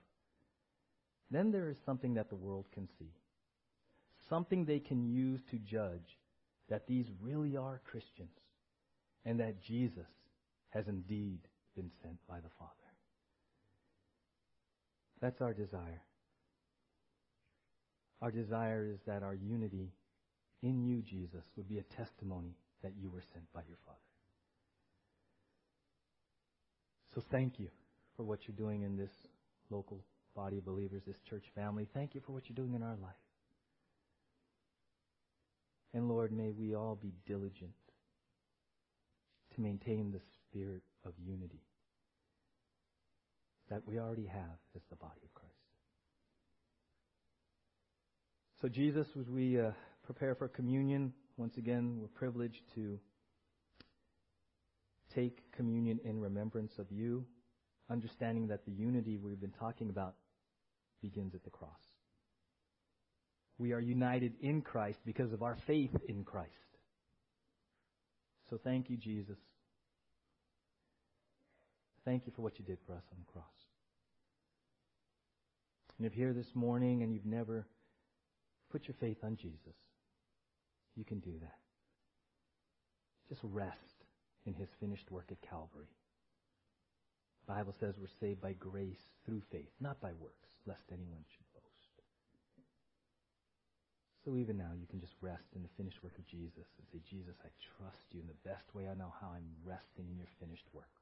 then 1.30 1.50
there 1.50 1.68
is 1.68 1.76
something 1.84 2.14
that 2.14 2.28
the 2.28 2.36
world 2.36 2.66
can 2.72 2.88
see. 2.98 3.12
Something 4.28 4.64
they 4.64 4.80
can 4.80 5.04
use 5.04 5.40
to 5.50 5.58
judge 5.58 6.18
that 6.68 6.86
these 6.86 7.06
really 7.20 7.56
are 7.56 7.80
Christians 7.90 8.30
and 9.24 9.40
that 9.40 9.62
Jesus 9.62 10.06
has 10.70 10.88
indeed 10.88 11.40
been 11.74 11.90
sent 12.02 12.16
by 12.28 12.36
the 12.36 12.50
Father. 12.58 12.74
That's 15.20 15.40
our 15.40 15.52
desire. 15.52 16.02
Our 18.22 18.30
desire 18.30 18.86
is 18.86 19.00
that 19.06 19.22
our 19.22 19.34
unity 19.34 19.92
in 20.62 20.84
you, 20.84 21.02
Jesus, 21.02 21.44
would 21.56 21.68
be 21.68 21.78
a 21.78 21.82
testimony 21.82 22.54
that 22.82 22.92
you 23.00 23.11
were 23.11 23.22
sent 23.32 23.50
by 23.52 23.62
your 23.68 23.78
Father. 23.86 23.98
So 27.14 27.22
thank 27.30 27.58
you 27.58 27.68
for 28.16 28.22
what 28.22 28.40
you're 28.46 28.56
doing 28.56 28.82
in 28.82 28.96
this 28.96 29.11
local 29.70 30.04
body 30.36 30.58
of 30.58 30.64
believers, 30.64 31.02
this 31.06 31.16
church 31.28 31.44
family. 31.54 31.88
Thank 31.92 32.14
you 32.14 32.20
for 32.24 32.32
what 32.32 32.48
you're 32.48 32.56
doing 32.56 32.74
in 32.74 32.82
our 32.82 32.96
life. 33.02 33.14
And 35.92 36.08
Lord, 36.08 36.32
may 36.32 36.52
we 36.52 36.74
all 36.74 36.96
be 37.00 37.12
diligent 37.26 37.72
to 39.54 39.61
maintain 39.61 40.12
the 40.12 40.20
spirit 40.46 40.82
of 41.04 41.12
unity 41.18 41.62
that 43.70 43.82
we 43.86 43.98
already 43.98 44.26
have 44.26 44.58
as 44.76 44.82
the 44.90 44.96
body 44.96 45.20
of 45.24 45.34
Christ. 45.34 45.54
So, 48.61 48.68
Jesus, 48.68 49.06
as 49.18 49.28
we 49.28 49.58
uh, 49.58 49.70
prepare 50.04 50.34
for 50.34 50.48
communion, 50.48 51.12
once 51.36 51.56
again, 51.56 51.96
we're 51.98 52.08
privileged 52.08 52.62
to 52.74 52.98
take 55.14 55.52
communion 55.52 56.00
in 56.04 56.20
remembrance 56.20 56.72
of 56.78 56.86
you, 56.90 57.24
understanding 57.90 58.48
that 58.48 58.64
the 58.64 58.72
unity 58.72 59.16
we've 59.16 59.40
been 59.40 59.50
talking 59.58 59.90
about 59.90 60.14
begins 61.02 61.34
at 61.34 61.44
the 61.44 61.50
cross. 61.50 61.70
We 63.58 63.72
are 63.72 63.80
united 63.80 64.34
in 64.40 64.62
Christ 64.62 64.98
because 65.04 65.32
of 65.32 65.42
our 65.42 65.56
faith 65.66 65.94
in 66.08 66.24
Christ. 66.24 66.50
So 68.48 68.58
thank 68.62 68.90
you, 68.90 68.96
Jesus. 68.96 69.38
Thank 72.04 72.26
you 72.26 72.32
for 72.34 72.42
what 72.42 72.58
you 72.58 72.64
did 72.64 72.78
for 72.86 72.94
us 72.94 73.04
on 73.12 73.18
the 73.18 73.32
cross. 73.32 73.44
And 75.98 76.06
if 76.06 76.16
you're 76.16 76.28
here 76.28 76.34
this 76.34 76.54
morning 76.54 77.02
and 77.02 77.12
you've 77.12 77.26
never 77.26 77.66
put 78.72 78.88
your 78.88 78.94
faith 78.98 79.18
on 79.22 79.36
Jesus, 79.36 79.76
you 80.96 81.04
can 81.04 81.20
do 81.20 81.32
that. 81.40 81.58
Just 83.28 83.42
rest 83.44 83.99
in 84.47 84.55
his 84.55 84.68
finished 84.80 85.11
work 85.11 85.28
at 85.30 85.41
Calvary. 85.43 85.91
The 87.47 87.55
Bible 87.55 87.74
says 87.78 87.97
we're 87.99 88.20
saved 88.20 88.41
by 88.41 88.53
grace 88.55 89.11
through 89.24 89.43
faith, 89.51 89.72
not 89.80 90.01
by 90.01 90.12
works, 90.20 90.51
lest 90.66 90.84
anyone 90.93 91.24
should 91.28 91.47
boast. 91.53 91.95
so 94.24 94.36
even 94.36 94.57
now, 94.57 94.72
you 94.78 94.86
can 94.86 95.01
just 95.01 95.16
rest 95.20 95.49
in 95.57 95.62
the 95.62 95.74
finished 95.76 96.03
work 96.03 96.16
of 96.18 96.26
Jesus 96.26 96.68
and 96.78 96.86
say, 96.93 97.01
Jesus, 97.09 97.34
I 97.43 97.51
trust 97.78 98.07
you 98.12 98.20
in 98.20 98.28
the 98.28 98.49
best 98.49 98.74
way 98.74 98.88
I 98.88 98.95
know 98.95 99.12
how. 99.20 99.32
I'm 99.34 99.51
resting 99.64 100.07
in 100.11 100.16
your 100.16 100.30
finished 100.38 100.68
work. 100.72 100.93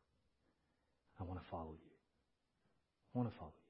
I 1.20 1.24
want 1.24 1.40
to 1.40 1.46
follow 1.50 1.74
you. 1.74 1.94
I 3.14 3.18
want 3.18 3.30
to 3.30 3.38
follow 3.38 3.52
you. 3.54 3.68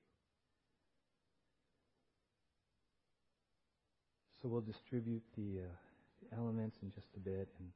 So 4.40 4.48
we'll 4.48 4.60
distribute 4.60 5.24
the, 5.36 5.66
uh, 5.66 5.74
the 6.22 6.36
elements 6.36 6.78
in 6.82 6.92
just 6.92 7.08
a 7.16 7.20
bit 7.20 7.48
and 7.58 7.70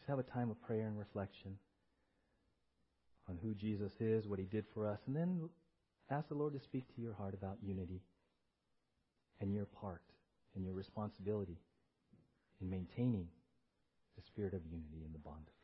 just 0.00 0.08
have 0.08 0.18
a 0.18 0.22
time 0.22 0.50
of 0.50 0.60
prayer 0.62 0.86
and 0.86 0.98
reflection 0.98 1.56
on 3.28 3.38
who 3.42 3.54
Jesus 3.54 3.92
is, 4.00 4.26
what 4.26 4.38
he 4.38 4.46
did 4.46 4.64
for 4.72 4.86
us, 4.86 4.98
and 5.06 5.14
then 5.14 5.48
ask 6.10 6.28
the 6.28 6.34
Lord 6.34 6.54
to 6.54 6.60
speak 6.60 6.84
to 6.94 7.02
your 7.02 7.12
heart 7.12 7.34
about 7.34 7.58
unity 7.62 8.00
and 9.40 9.52
your 9.54 9.66
part 9.66 10.02
and 10.54 10.64
your 10.64 10.74
responsibility 10.74 11.58
in 12.60 12.70
maintaining 12.70 13.28
the 14.16 14.22
spirit 14.22 14.54
of 14.54 14.64
unity 14.64 15.04
in 15.04 15.12
the 15.12 15.18
bond 15.18 15.44
of 15.46 15.59